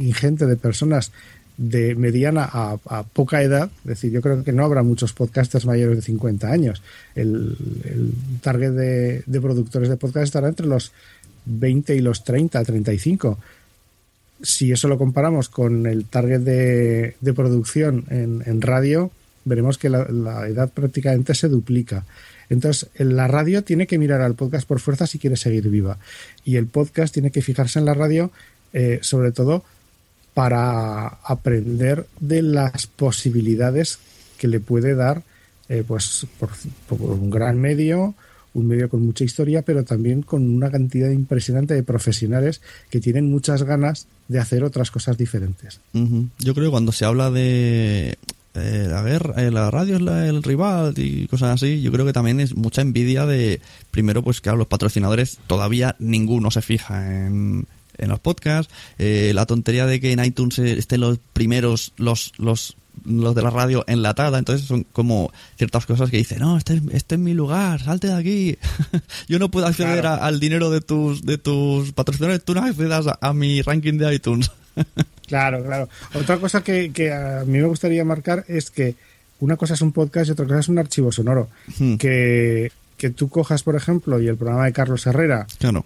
[0.00, 1.12] ingente de personas
[1.56, 5.96] de mediana a, poca edad, es decir, yo creo que no habrá muchos podcasters mayores
[5.96, 6.82] de 50 años.
[7.14, 7.56] El,
[8.40, 8.72] target
[9.26, 10.92] de, productores de podcast estará entre los
[11.44, 13.38] 20 y los 30, 35.
[14.42, 19.10] Si eso lo comparamos con el target de, producción en, radio,
[19.44, 22.04] veremos que la, la edad prácticamente se duplica.
[22.50, 25.98] Entonces, en la radio tiene que mirar al podcast por fuerza si quiere seguir viva.
[26.44, 28.30] Y el podcast tiene que fijarse en la radio,
[28.72, 29.64] eh, sobre todo
[30.34, 33.98] para aprender de las posibilidades
[34.38, 35.22] que le puede dar
[35.68, 36.50] eh, pues por,
[37.00, 38.14] un gran medio,
[38.52, 42.60] un medio con mucha historia, pero también con una cantidad impresionante de profesionales
[42.90, 45.80] que tienen muchas ganas de hacer otras cosas diferentes.
[46.40, 48.16] Yo creo que cuando se habla de
[48.54, 52.06] eh, la guerra, eh, la radio es la- el rival y cosas así, yo creo
[52.06, 53.60] que también es mucha envidia de,
[53.90, 57.66] primero, pues claro, los patrocinadores todavía ninguno se fija en,
[57.98, 62.32] en los podcasts, eh, la tontería de que en iTunes eh, estén los primeros, los,
[62.38, 66.74] los los de la radio enlatada, entonces son como ciertas cosas que dicen, no, este
[66.74, 68.56] es, este es mi lugar, salte de aquí,
[69.28, 70.22] yo no puedo acceder Claro.
[70.22, 73.98] a- al dinero de tus de tus patrocinadores, tú no accedas a, a mi ranking
[73.98, 74.50] de iTunes.
[75.26, 75.88] Claro, claro.
[76.14, 78.94] Otra cosa que, que a mí me gustaría marcar es que
[79.40, 81.48] una cosa es un podcast y otra cosa es un archivo sonoro.
[81.78, 81.96] Hmm.
[81.96, 85.84] Que que tú cojas, por ejemplo, y el programa de Carlos Herrera, Claro.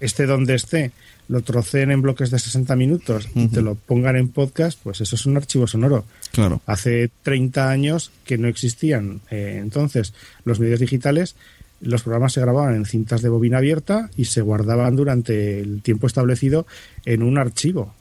[0.00, 0.92] Esté donde esté,
[1.28, 5.16] lo troceen en bloques de 60 minutos y te lo pongan en podcast, pues eso
[5.16, 6.04] es un archivo sonoro.
[6.32, 6.60] Claro.
[6.66, 10.12] Hace 30 años que no existían eh, entonces
[10.44, 11.36] los medios digitales,
[11.80, 16.06] los programas se grababan en cintas de bobina abierta y se guardaban durante el tiempo
[16.06, 16.66] establecido
[17.04, 17.94] en un archivo.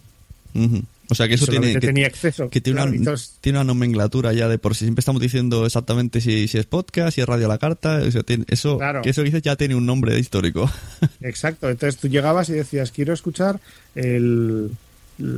[1.09, 2.49] O sea que eso tiene que, tenía acceso.
[2.49, 4.85] que tiene, Claro, una, tiene una nomenclatura ya de por sí.
[4.85, 8.01] Siempre estamos diciendo exactamente si, si es podcast, si es radio a la carta.
[8.07, 9.01] o sea, tiene- eso, Claro.
[9.01, 10.69] que eso que dices ya tiene un nombre histórico.
[11.21, 13.59] Exacto, entonces tú llegabas y decías, quiero escuchar
[13.95, 14.71] el,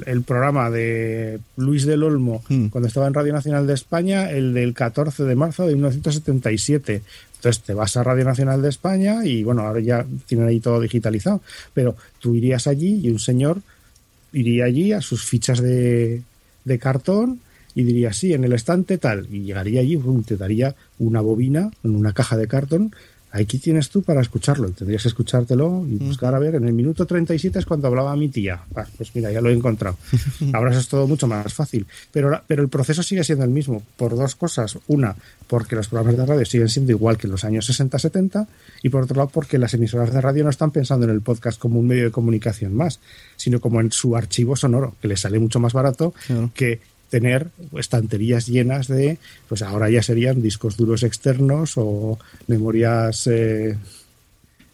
[0.05, 2.67] el programa de Luis del Olmo Hmm.
[2.67, 7.01] cuando estaba en Radio Nacional de España, el del 14 de marzo de 1977.
[7.37, 10.79] Entonces te vas a Radio Nacional de España y bueno, ahora ya tienen ahí todo
[10.79, 11.41] digitalizado,
[11.73, 13.59] pero tú irías allí y un señor
[14.33, 16.21] iría allí a sus fichas de,
[16.63, 17.39] de cartón
[17.75, 21.95] y diría, sí, en el estante tal, y llegaría allí, te daría una bobina en
[21.95, 22.95] una caja de cartón.
[23.37, 24.69] Aquí tienes tú para escucharlo.
[24.69, 26.55] y Tendrías que escuchártelo y buscar a ver.
[26.55, 28.63] En el minuto 37 es cuando hablaba mi tía.
[28.73, 29.97] Ah, pues mira, ya lo he encontrado.
[30.53, 31.85] Ahora eso es todo mucho más fácil.
[32.13, 34.77] Pero, pero el proceso sigue siendo el mismo por dos cosas.
[34.87, 35.17] Una,
[35.47, 38.47] porque los programas de radio siguen siendo igual que en los años 60-70.
[38.83, 41.59] Y por otro lado, porque las emisoras de radio no están pensando en el podcast
[41.59, 43.01] como un medio de comunicación más,
[43.35, 46.13] sino como en su archivo sonoro, que les sale mucho más barato
[46.53, 46.79] que
[47.15, 47.47] tener
[47.77, 53.77] estanterías llenas de, pues ahora ya serían discos duros externos o memorias eh,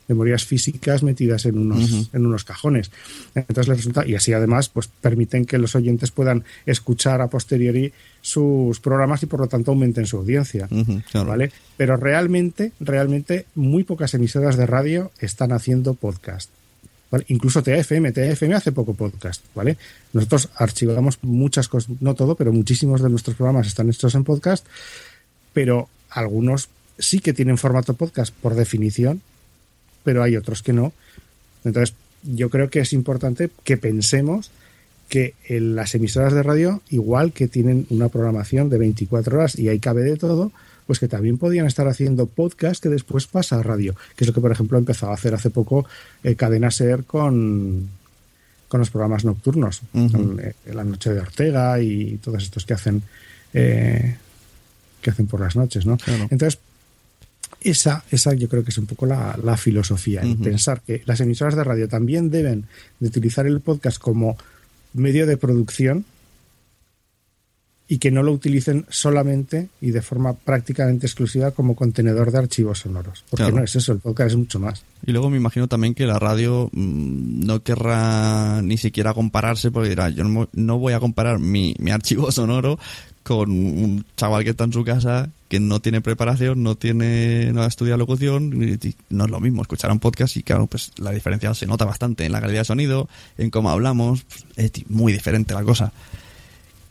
[0.07, 2.89] memorias físicas metidas en unos en unos cajones.
[3.35, 7.93] Entonces les resulta y así además pues permiten que los oyentes puedan escuchar a posteriori
[8.21, 10.67] sus programas y por lo tanto aumenten su audiencia.
[11.11, 11.29] Claro.
[11.29, 11.51] ¿Vale?
[11.77, 16.49] Pero realmente, realmente muy pocas emisoras de radio están haciendo podcast.
[17.27, 19.77] Incluso TFM, TFM hace poco podcast, ¿vale?
[20.13, 24.65] Nosotros archivamos muchas cosas, no todo, pero muchísimos de nuestros programas están hechos en podcast,
[25.51, 29.21] pero algunos sí que tienen formato podcast por definición,
[30.03, 30.93] pero hay otros que no.
[31.65, 34.51] Entonces, yo creo que es importante que pensemos
[35.09, 39.67] que en las emisoras de radio, igual que tienen una programación de 24 horas y
[39.67, 40.53] ahí cabe de todo,
[40.91, 44.33] pues que también podían estar haciendo podcast que después pasa a radio, que es lo
[44.33, 45.85] que, por ejemplo, empezó a hacer hace poco
[46.21, 47.87] eh, Cadena Ser con,
[48.67, 53.03] con los programas nocturnos, con eh, La Noche de Ortega y todos estos que hacen
[53.53, 54.17] eh,
[55.01, 55.97] que hacen por las noches, ¿no?
[56.29, 56.59] Entonces,
[57.61, 61.21] esa, esa yo creo que es un poco la, la filosofía, el pensar que las
[61.21, 62.65] emisoras de radio también deben
[62.99, 64.35] de utilizar el podcast como
[64.93, 66.03] medio de producción
[67.91, 72.79] y que no lo utilicen solamente y de forma prácticamente exclusiva como contenedor de archivos
[72.79, 73.25] sonoros.
[73.29, 73.57] Porque Claro.
[73.57, 74.85] no es eso, el podcast es mucho más.
[75.05, 79.89] Y luego me imagino también que la radio mm, no querrá ni siquiera compararse porque
[79.89, 82.79] dirá, yo no, no voy a comparar mi, mi archivo sonoro
[83.23, 87.61] con un chaval que está en su casa que no tiene preparación, no tiene no
[87.63, 90.93] ha estudiado locución, y- y no es lo mismo escuchar un podcast y claro, pues
[90.97, 94.89] la diferencia se nota bastante en la calidad de sonido, en cómo hablamos, pues, es
[94.89, 95.91] muy diferente la cosa.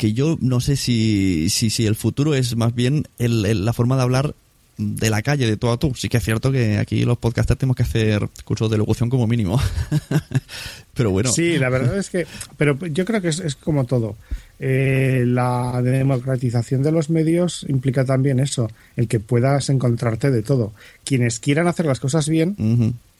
[0.00, 3.74] Que yo no sé si, si, si el futuro es más bien el- el- la
[3.74, 4.34] forma de hablar
[4.78, 5.92] de la calle, de tú a tú.
[5.94, 9.26] Sí que es cierto que aquí los podcasters tenemos que hacer cursos de locución como
[9.26, 9.60] mínimo.
[10.94, 11.30] Pero bueno.
[11.30, 12.26] Sí, la verdad es que,
[12.56, 14.16] pero yo creo que es, es como todo.
[14.58, 20.72] Eh, la democratización de los medios implica también eso, el que puedas encontrarte de todo.
[21.04, 22.56] Quienes quieran hacer las cosas bien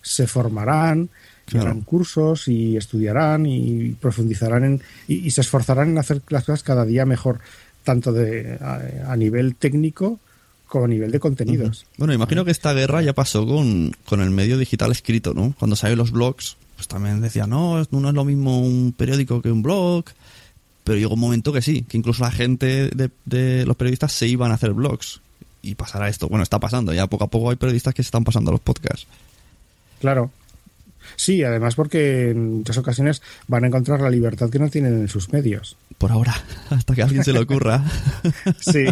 [0.02, 1.08] se formarán,
[1.50, 1.70] Claro.
[1.70, 6.62] harán cursos y estudiarán y profundizarán en, y, y se esforzarán en hacer las cosas
[6.62, 7.40] cada día mejor,
[7.84, 10.18] tanto de, a, a nivel técnico
[10.68, 11.86] como a nivel de contenidos.
[11.98, 15.54] Bueno, imagino que esta guerra ya pasó con, con el medio digital escrito, ¿no?
[15.58, 19.50] Cuando salieron los blogs, pues también decían, no, no es lo mismo un periódico que
[19.50, 20.04] un blog.
[20.82, 24.26] Pero llegó un momento que sí, que incluso la gente de, de los periodistas se
[24.26, 25.20] iban a hacer blogs.
[25.62, 26.26] Y pasará esto.
[26.26, 26.94] Bueno, está pasando.
[26.94, 29.06] Ya poco a poco hay periodistas que se están pasando a los podcasts.
[30.00, 30.30] Claro.
[31.16, 35.08] Sí, además porque en muchas ocasiones van a encontrar la libertad que no tienen en
[35.08, 35.76] sus medios.
[35.98, 36.34] Por ahora,
[36.70, 37.84] hasta que a alguien se le ocurra.
[38.60, 38.84] Sí.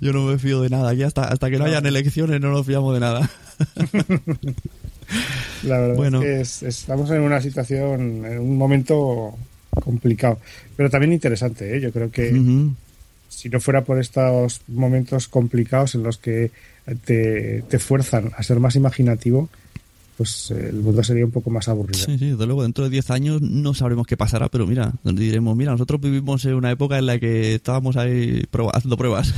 [0.00, 0.90] Yo no me fío de nada.
[0.90, 3.30] Aquí hasta, hasta que no hayan elecciones no nos fiamos de nada.
[5.64, 6.18] La verdad Bueno.
[6.22, 9.36] es que es- estamos en una situación, en un momento
[9.84, 10.38] complicado,
[10.76, 11.76] pero también interesante.
[11.76, 11.80] ¿eh?
[11.80, 12.30] Yo creo que
[13.28, 16.50] si no fuera por estos momentos complicados en los que
[17.04, 19.48] te, te fuerzan a ser más imaginativo,
[20.16, 21.98] pues eh, el mundo sería un poco más aburrido.
[22.04, 25.56] Sí, sí, desde luego, dentro de 10 años no sabremos qué pasará, pero mira, diremos,
[25.56, 29.32] mira, nosotros vivimos en una época en la que estábamos ahí proba- haciendo pruebas.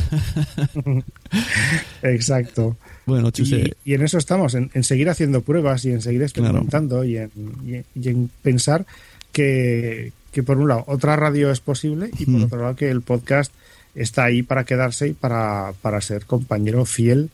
[2.03, 2.77] Exacto.
[3.07, 3.75] Bueno, chuse.
[3.85, 7.19] Y, y en eso estamos, en, en seguir haciendo pruebas y en seguir experimentando y,
[7.19, 7.31] en,
[7.67, 8.87] y en- y en pensar
[9.33, 12.45] que, que por un lado otra radio es posible y por Mm.
[12.45, 13.53] otro lado que el podcast
[13.95, 17.31] está ahí para quedarse y para, para ser compañero fiel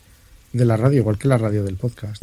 [0.53, 2.22] de la radio, igual que la radio del podcast.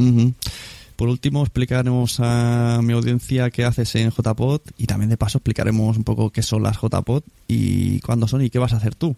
[0.98, 5.96] Por último, explicaremos a mi audiencia qué haces en JPod y también de paso explicaremos
[5.96, 9.16] un poco qué son las JPod y cuándo son y qué vas a hacer tú.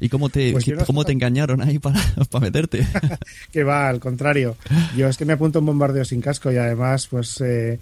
[0.00, 2.00] Y cómo te, Pues cómo te engañaron ahí para,
[2.30, 2.84] para meterte.
[3.52, 4.56] que va, al contrario.
[4.96, 7.78] Yo es que me apunto a un bombardeo sin casco y además, pues eh,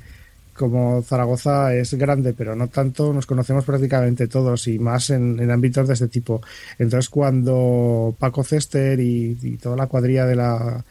[0.53, 5.51] como Zaragoza es grande, pero no tanto, nos conocemos prácticamente todos y más en, en
[5.51, 6.43] ámbitos de este tipo.
[6.79, 10.85] Entonces, cuando Paco Cester y, y toda la cuadrilla de la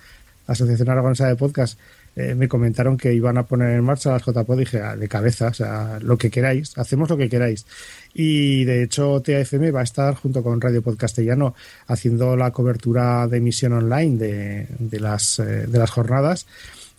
[0.48, 1.80] Asociación Aragonesa de Podcast
[2.16, 5.48] eh, me comentaron que iban a poner en marcha las JPod, dije, "Ah, de cabeza,
[5.48, 7.66] o sea, lo que queráis, hacemos lo que queráis.
[8.14, 11.56] Y de hecho, TAFM va a estar junto con Radio Podcastellano
[11.88, 16.46] haciendo la cobertura de emisión online de, de las, eh, de las jornadas.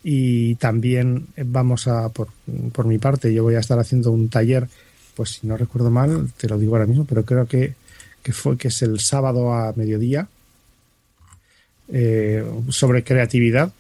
[0.03, 2.29] Y también vamos a, por,
[2.73, 4.69] por mi parte, yo voy a estar haciendo un taller,
[5.15, 7.75] pues si no recuerdo mal, te lo digo ahora mismo, pero creo que,
[8.23, 10.29] que fue que es el sábado a mediodía,
[11.93, 13.73] eh, sobre creatividad.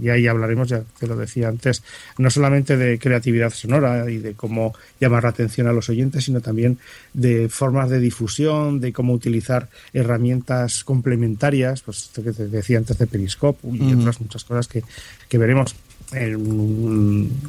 [0.00, 1.82] Y ahí hablaremos, ya te lo decía antes,
[2.16, 6.40] no solamente de creatividad sonora y de cómo llamar la atención a los oyentes, sino
[6.40, 6.78] también
[7.12, 12.96] de formas de difusión, de cómo utilizar herramientas complementarias, pues esto que te decía antes
[12.96, 14.82] de Periscope y otras muchas cosas que,
[15.28, 15.76] que veremos
[16.12, 17.40] en un,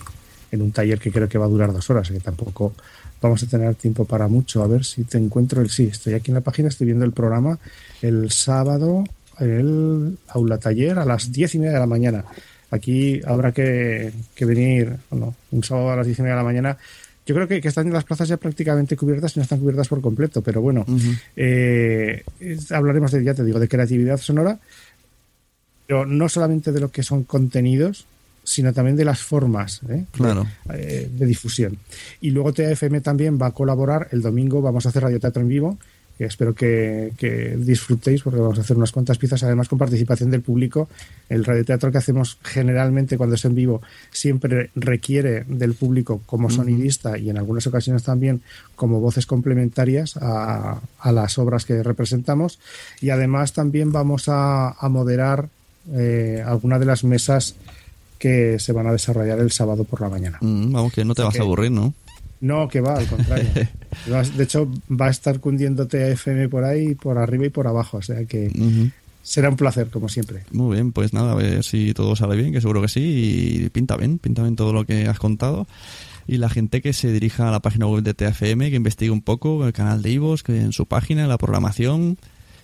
[0.52, 2.74] en un taller que creo que va a durar dos horas, que tampoco
[3.22, 4.64] vamos a tener tiempo para mucho.
[4.64, 7.14] A ver si te encuentro el sí, estoy aquí en la página, estoy viendo el
[7.14, 7.58] programa
[8.02, 9.06] el sábado
[9.42, 12.24] el aula taller a las diez y media de la mañana.
[12.70, 16.46] Aquí habrá que, que venir, bueno, un sábado a las diez y media de la
[16.46, 16.78] mañana.
[17.26, 20.02] Yo creo que, que están las plazas ya prácticamente cubiertas y no están cubiertas por
[20.02, 20.86] completo, pero bueno,
[21.36, 22.24] eh,
[22.72, 24.58] hablaremos de, ya te digo, de creatividad sonora,
[25.86, 28.06] pero no solamente de lo que son contenidos,
[28.44, 30.06] sino también de las formas ¿eh?
[30.12, 30.48] Claro.
[30.66, 31.78] de, eh, de difusión.
[32.22, 34.08] Y luego TFM también va a colaborar.
[34.12, 35.78] El domingo vamos a hacer radioteatro en vivo,
[36.18, 40.30] que espero que, que disfrutéis porque vamos a hacer unas cuantas piezas, además con participación
[40.32, 40.88] del público.
[41.30, 43.82] El radioteatro que hacemos generalmente cuando es en vivo
[44.12, 48.42] siempre requiere del público como sonidista y en algunas ocasiones también
[48.76, 52.60] como voces complementarias a, a las obras que representamos.
[53.02, 55.50] Y además también vamos a, a moderar
[55.92, 57.56] eh, alguna de las mesas
[58.20, 60.38] que se van a desarrollar el sábado por la mañana.
[60.42, 61.94] Mm, vamos, que no te Así vas que- a aburrir, ¿no?
[62.42, 63.48] No, que va, al contrario.
[64.36, 67.98] De hecho, va a estar cundiendo TFM por ahí, por arriba y por abajo.
[67.98, 68.52] O sea que
[69.22, 70.44] será un placer, como siempre.
[70.52, 73.70] Muy bien, pues nada, a ver si todo sale bien, que seguro que sí, y
[73.70, 75.68] pinta bien, pinta bien todo lo que has contado.
[76.28, 79.22] Y la gente que se dirija a la página web de TFM, que investigue un
[79.22, 82.18] poco el canal de Ivos, que en su página, la programación.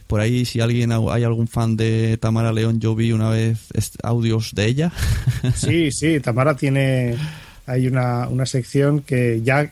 [0.07, 3.67] Por ahí, si alguien hay algún fan de Tamara León, yo vi una vez
[4.03, 4.91] audios de ella.
[5.53, 7.15] Sí, sí, Tamara tiene.
[7.67, 9.71] Hay una, una sección que ya,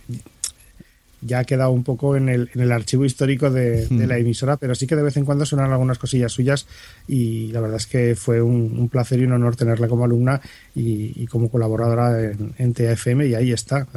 [1.22, 4.58] ya ha quedado un poco en el, en el archivo histórico de, de la emisora,
[4.58, 6.68] pero sí que de vez en cuando suenan algunas cosillas suyas
[7.08, 10.40] y la verdad es que fue un, un placer y un honor tenerla como alumna
[10.76, 13.88] y, y como colaboradora en, en TFM y ahí está.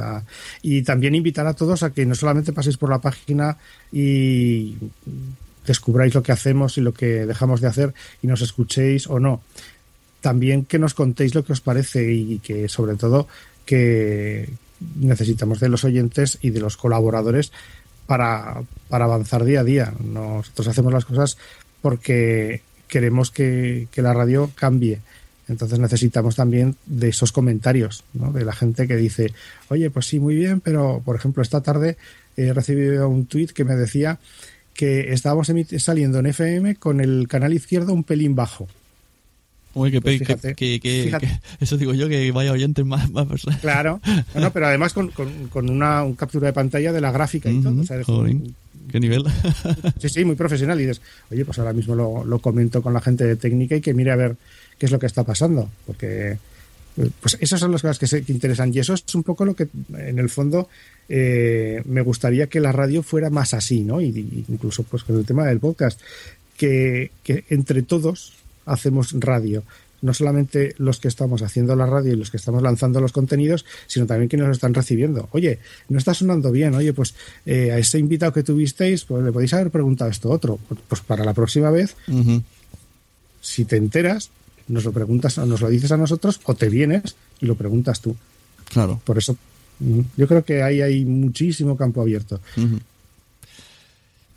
[0.63, 3.57] Y también invitar a todos a que no solamente paséis por la página
[3.91, 4.75] y
[5.67, 7.93] descubráis lo que hacemos y lo que dejamos de hacer
[8.23, 9.41] y nos escuchéis o no
[10.21, 13.27] también que nos contéis lo que os parece y que sobre todo
[13.69, 14.49] que
[14.99, 17.51] necesitamos de los oyentes y de los colaboradores
[18.07, 19.93] para, para avanzar día a día.
[20.03, 21.37] Nosotros hacemos las cosas
[21.79, 25.01] porque queremos que, que la radio cambie.
[25.47, 28.31] Entonces necesitamos también de esos comentarios, ¿no?
[28.31, 29.35] de la gente que dice,
[29.67, 31.95] oye, pues sí, muy bien, pero por ejemplo, esta tarde
[32.37, 34.17] he recibido un tuit que me decía
[34.73, 38.67] que estábamos saliendo en FM con el canal izquierdo un pelín bajo.
[39.75, 40.79] Uy, que, Pues que-
[41.59, 43.59] eso digo yo, que vaya oyentes más, más personas.
[43.61, 44.01] Claro,
[44.33, 47.49] no, no, pero además con, con- con una un captura de pantalla de la gráfica
[47.49, 47.79] y todo.
[47.81, 48.55] o sea, Jolín,
[48.91, 49.23] qué nivel.
[49.99, 50.79] sí, sí, muy profesional.
[50.81, 51.01] Y dices,
[51.31, 54.11] oye, pues ahora mismo lo, lo comento con la gente de técnica y que mire
[54.11, 54.35] a ver
[54.79, 55.69] qué es lo que está pasando.
[55.85, 56.31] Porque
[56.97, 58.73] eh, pues esas son las cosas que, se, que interesan.
[58.73, 60.67] Y eso es un poco lo que, en el fondo,
[61.07, 64.01] eh, me gustaría que la radio fuera más así, ¿no?
[64.01, 65.99] Y, y incluso pues con el tema del podcast,
[66.57, 68.33] que, que entre todos
[68.71, 69.63] hacemos radio.
[70.01, 73.65] No solamente los que estamos haciendo la radio y los que estamos lanzando los contenidos,
[73.87, 75.27] sino también quienes nos están recibiendo.
[75.31, 75.59] Oye,
[75.89, 76.73] no está sonando bien.
[76.75, 77.15] Oye, pues
[77.45, 80.57] eh, a ese invitado que tuvisteis, pues le podéis haber preguntado esto otro.
[80.87, 81.97] Pues para la próxima vez,
[83.41, 84.29] si te enteras,
[84.69, 88.15] nos lo preguntas, nos lo dices a nosotros o te vienes y lo preguntas tú.
[88.69, 89.01] Claro.
[89.03, 89.35] Por eso,
[89.79, 92.39] mm, yo creo que ahí hay muchísimo campo abierto.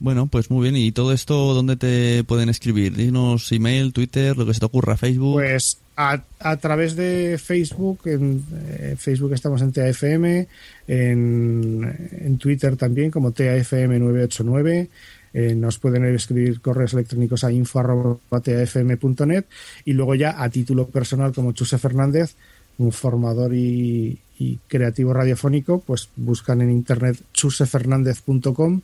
[0.03, 0.77] Bueno, pues muy bien.
[0.77, 2.97] ¿Y todo esto dónde te pueden escribir?
[2.97, 5.35] Dinos email, Twitter, lo que se te ocurra, Facebook.
[5.35, 10.49] Pues a, a través de Facebook, en eh, Facebook estamos en TAFM,
[10.89, 14.89] en, en Twitter también como TAFM989,
[15.35, 19.45] Eh, nos pueden escribir correos electrónicos a info.tafm.net
[19.87, 22.35] y luego ya a título personal como Chuse Fernández,
[22.77, 28.83] un formador y, y creativo radiofónico, pues buscan en internet chusefernandez.com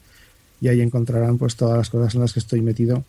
[0.61, 3.05] y ahí encontrarán pues todas las cosas en las que estoy metido,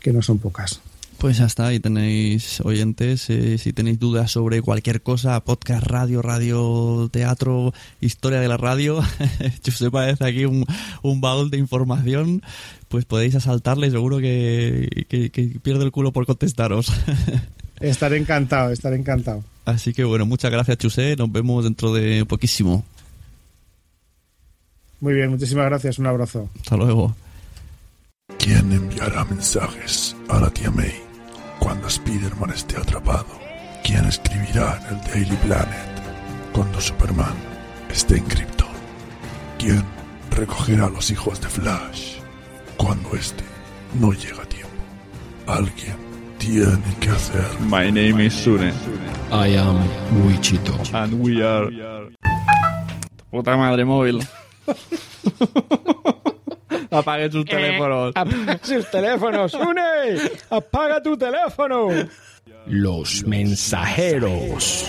[0.00, 0.80] que no son pocas.
[1.18, 6.22] Pues ya está, ahí tenéis oyentes, eh, si tenéis dudas sobre cualquier cosa, podcast, radio,
[6.22, 9.02] radio, teatro, historia de la radio,
[9.66, 10.64] José parece aquí un,
[11.02, 12.42] un baúl de información,
[12.88, 16.90] pues podéis asaltarle, seguro que, que, que pierde el culo por contestaros.
[17.80, 19.42] Estaré encantado, estaré encantado.
[19.64, 22.84] Así que bueno, muchas gracias Chusé, nos vemos dentro de poquísimo.
[25.00, 26.48] Muy bien, muchísimas gracias, un abrazo.
[26.60, 27.14] Hasta luego.
[28.38, 30.94] ¿Quién enviará mensajes a la tía May
[31.58, 33.26] cuando Spider-Man esté atrapado?
[33.82, 35.90] ¿Quién escribirá en el Daily Planet
[36.52, 37.34] cuando Superman
[37.90, 38.68] esté en Krypton?
[39.58, 39.82] ¿Quién
[40.30, 42.18] recogerá a los hijos de Flash
[42.76, 43.44] cuando este
[43.98, 44.68] no llega a tiempo?
[45.46, 45.96] Alguien
[46.38, 47.44] tiene que hacer.
[47.60, 48.72] My name is Sune.
[49.32, 49.78] I am
[50.26, 50.74] Wichito.
[50.94, 51.70] And we are.
[53.30, 54.20] Puta madre móvil.
[56.90, 58.12] Apague sus teléfonos.
[58.14, 60.30] Apaga sus teléfonos, Sune.
[60.50, 61.88] Apaga tu teléfono.
[62.66, 64.86] Los mensajeros.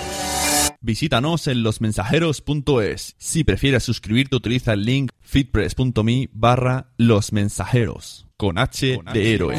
[0.81, 3.15] Visítanos en losmensajeros.es.
[3.17, 8.27] Si prefieres suscribirte, utiliza el link fitpress.me barra los mensajeros.
[8.35, 9.55] Con H de héroe.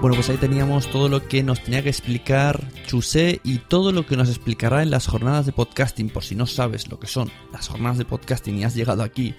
[0.00, 4.06] Bueno, pues ahí teníamos todo lo que nos tenía que explicar Chusé y todo lo
[4.06, 6.08] que nos explicará en las jornadas de podcasting.
[6.08, 9.34] Por si no sabes lo que son las jornadas de podcasting y has llegado aquí,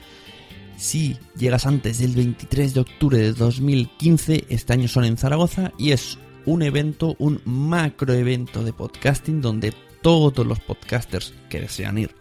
[0.75, 5.91] si llegas antes del 23 de octubre de 2015, este año son en Zaragoza y
[5.91, 12.13] es un evento, un macro evento de podcasting donde todos los podcasters que desean ir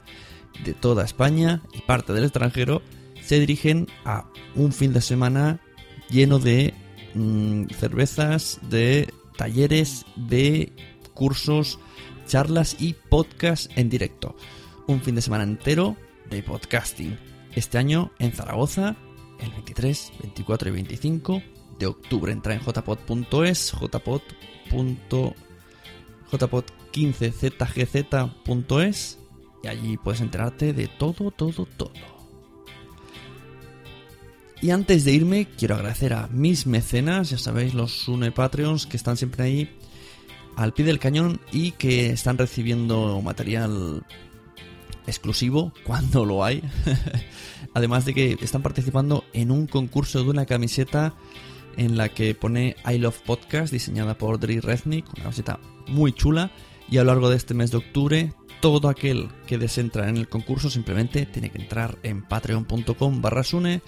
[0.64, 2.82] de toda España y parte del extranjero
[3.20, 5.60] se dirigen a un fin de semana
[6.08, 6.72] lleno de
[7.14, 10.72] mm, cervezas, de talleres, de
[11.14, 11.78] cursos,
[12.26, 14.36] charlas y podcast en directo.
[14.86, 15.96] Un fin de semana entero
[16.30, 17.18] de podcasting.
[17.54, 18.96] Este año en Zaragoza,
[19.40, 21.42] el 23, 24 y 25
[21.78, 22.32] de octubre.
[22.32, 24.20] Entra en jpod.es, jpod.
[26.30, 29.18] jpod15zgz.es
[29.62, 32.17] y allí puedes enterarte de todo, todo, todo.
[34.60, 38.96] Y antes de irme, quiero agradecer a mis mecenas, ya sabéis, los Sune Patreons que
[38.96, 39.70] están siempre ahí
[40.56, 44.04] al pie del cañón y que están recibiendo material
[45.06, 46.62] exclusivo cuando lo hay.
[47.74, 51.14] Además de que están participando en un concurso de una camiseta
[51.76, 56.50] en la que pone I Love Podcast, diseñada por Dri Reznik, una camiseta muy chula.
[56.90, 60.16] Y a lo largo de este mes de octubre, todo aquel que desee entrar en
[60.16, 63.82] el concurso simplemente tiene que entrar en patreon.com barra sune,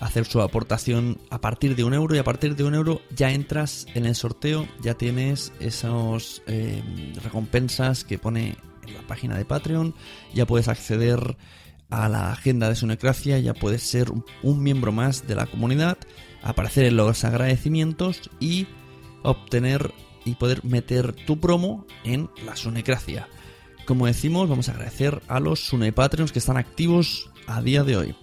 [0.00, 3.32] hacer su aportación a partir de un euro y a partir de un euro ya
[3.32, 6.82] entras en el sorteo, ya tienes esas eh,
[7.22, 9.94] recompensas que pone en la página de Patreon,
[10.34, 11.36] ya puedes acceder
[11.90, 14.08] a la agenda de Sunecracia, ya puedes ser
[14.42, 15.98] un, miembro más de la comunidad,
[16.42, 18.66] aparecer en los agradecimientos y
[19.22, 19.92] obtener
[20.24, 23.28] y poder meter tu promo en la Sunecracia.
[23.86, 27.96] Como decimos, vamos a agradecer a los Sune Patreons que están activos a día de
[27.96, 28.16] hoy.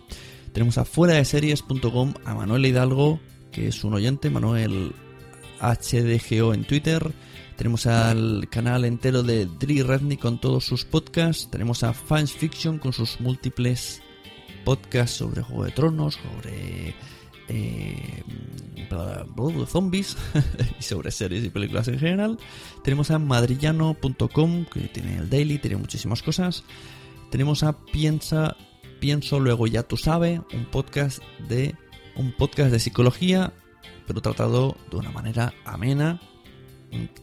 [0.54, 3.20] Tenemos a fuera de series.com a Manuel Hidalgo,
[3.52, 4.93] que es un oyente, Manuel
[5.62, 7.12] HDGO en Twitter.
[7.56, 11.49] Tenemos al canal entero de Dri Redney con todos sus podcasts.
[11.52, 14.02] Tenemos a Fans Fiction con sus múltiples
[14.66, 16.95] podcasts sobre Juego de Tronos, sobre
[17.47, 18.24] eh,
[19.68, 20.18] zombies
[20.80, 22.38] y sobre series y películas en general.
[22.84, 26.64] Tenemos a madrillano.com que tiene el daily, tiene muchísimas cosas.
[27.30, 28.58] Tenemos a Piensa,
[29.02, 31.76] Pienso Luego Ya Tú Sabe, un podcast de
[32.16, 33.52] un podcast de psicología,
[34.06, 36.22] pero tratado de una manera amena,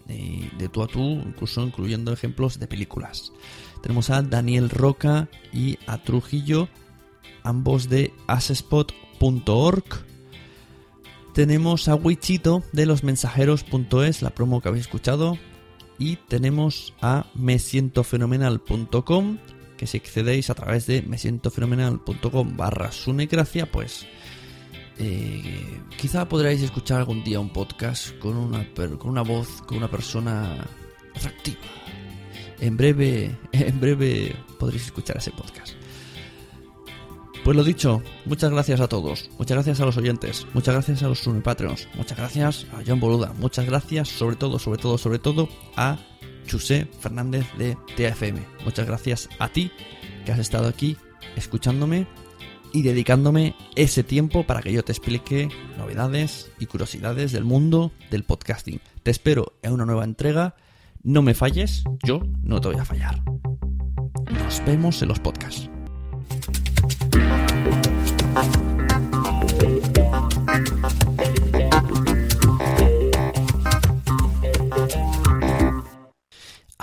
[0.09, 3.33] de, de tú a tú, incluso incluyendo ejemplos de películas.
[3.81, 6.69] Tenemos a Daniel Roca y a Trujillo,
[7.45, 9.85] ambos de asespot.org.
[11.33, 15.39] Tenemos a Wichito de losmensajeros.es, la promo que habéis escuchado.
[15.97, 19.39] Y tenemos a mesientofenomenal.com,
[19.79, 24.07] que si accedéis a través de mesientofenomenal.com barra sunecracia, pues
[24.99, 29.89] eh, quizá podréis escuchar algún día un podcast con una, con una voz, con una
[29.89, 30.67] persona
[31.15, 31.61] atractiva.
[32.61, 35.75] En breve, en breve podréis escuchar ese podcast.
[37.45, 41.09] Pues lo dicho, muchas gracias a todos, muchas gracias a los oyentes, muchas gracias a
[41.09, 45.49] los Patreons, muchas gracias a John Boluda, muchas gracias sobre todo, sobre todo, sobre todo
[45.77, 45.99] a
[46.49, 48.41] Chusé Fernández de TFM.
[48.65, 49.71] Muchas gracias a ti
[50.25, 50.97] que has estado aquí
[51.37, 52.07] escuchándome
[52.73, 58.25] y dedicándome ese tiempo para que yo te explique novedades y curiosidades del mundo del
[58.25, 58.81] podcasting.
[59.03, 60.57] Te espero en una nueva entrega.
[61.03, 63.23] No me falles, yo no te voy a fallar.
[64.33, 65.71] Nos vemos en los podcasts.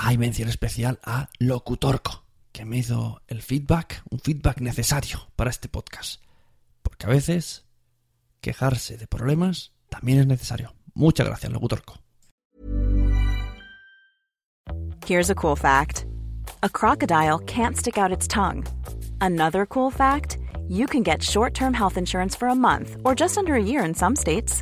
[0.07, 5.67] Hay mención especial a Locutorco, que me hizo el feedback, un feedback necesario para este
[5.67, 6.21] podcast.
[6.83, 7.65] Porque a veces
[8.39, 10.75] quejarse de problemas también es necesario.
[10.93, 11.95] Muchas gracias, Locutorco.
[15.07, 16.05] Here's a cool fact
[16.61, 18.63] a crocodile can't stick out its tongue.
[19.19, 20.37] Another cool fact
[20.67, 23.83] you can get short term health insurance for a month or just under a year
[23.83, 24.61] in some states.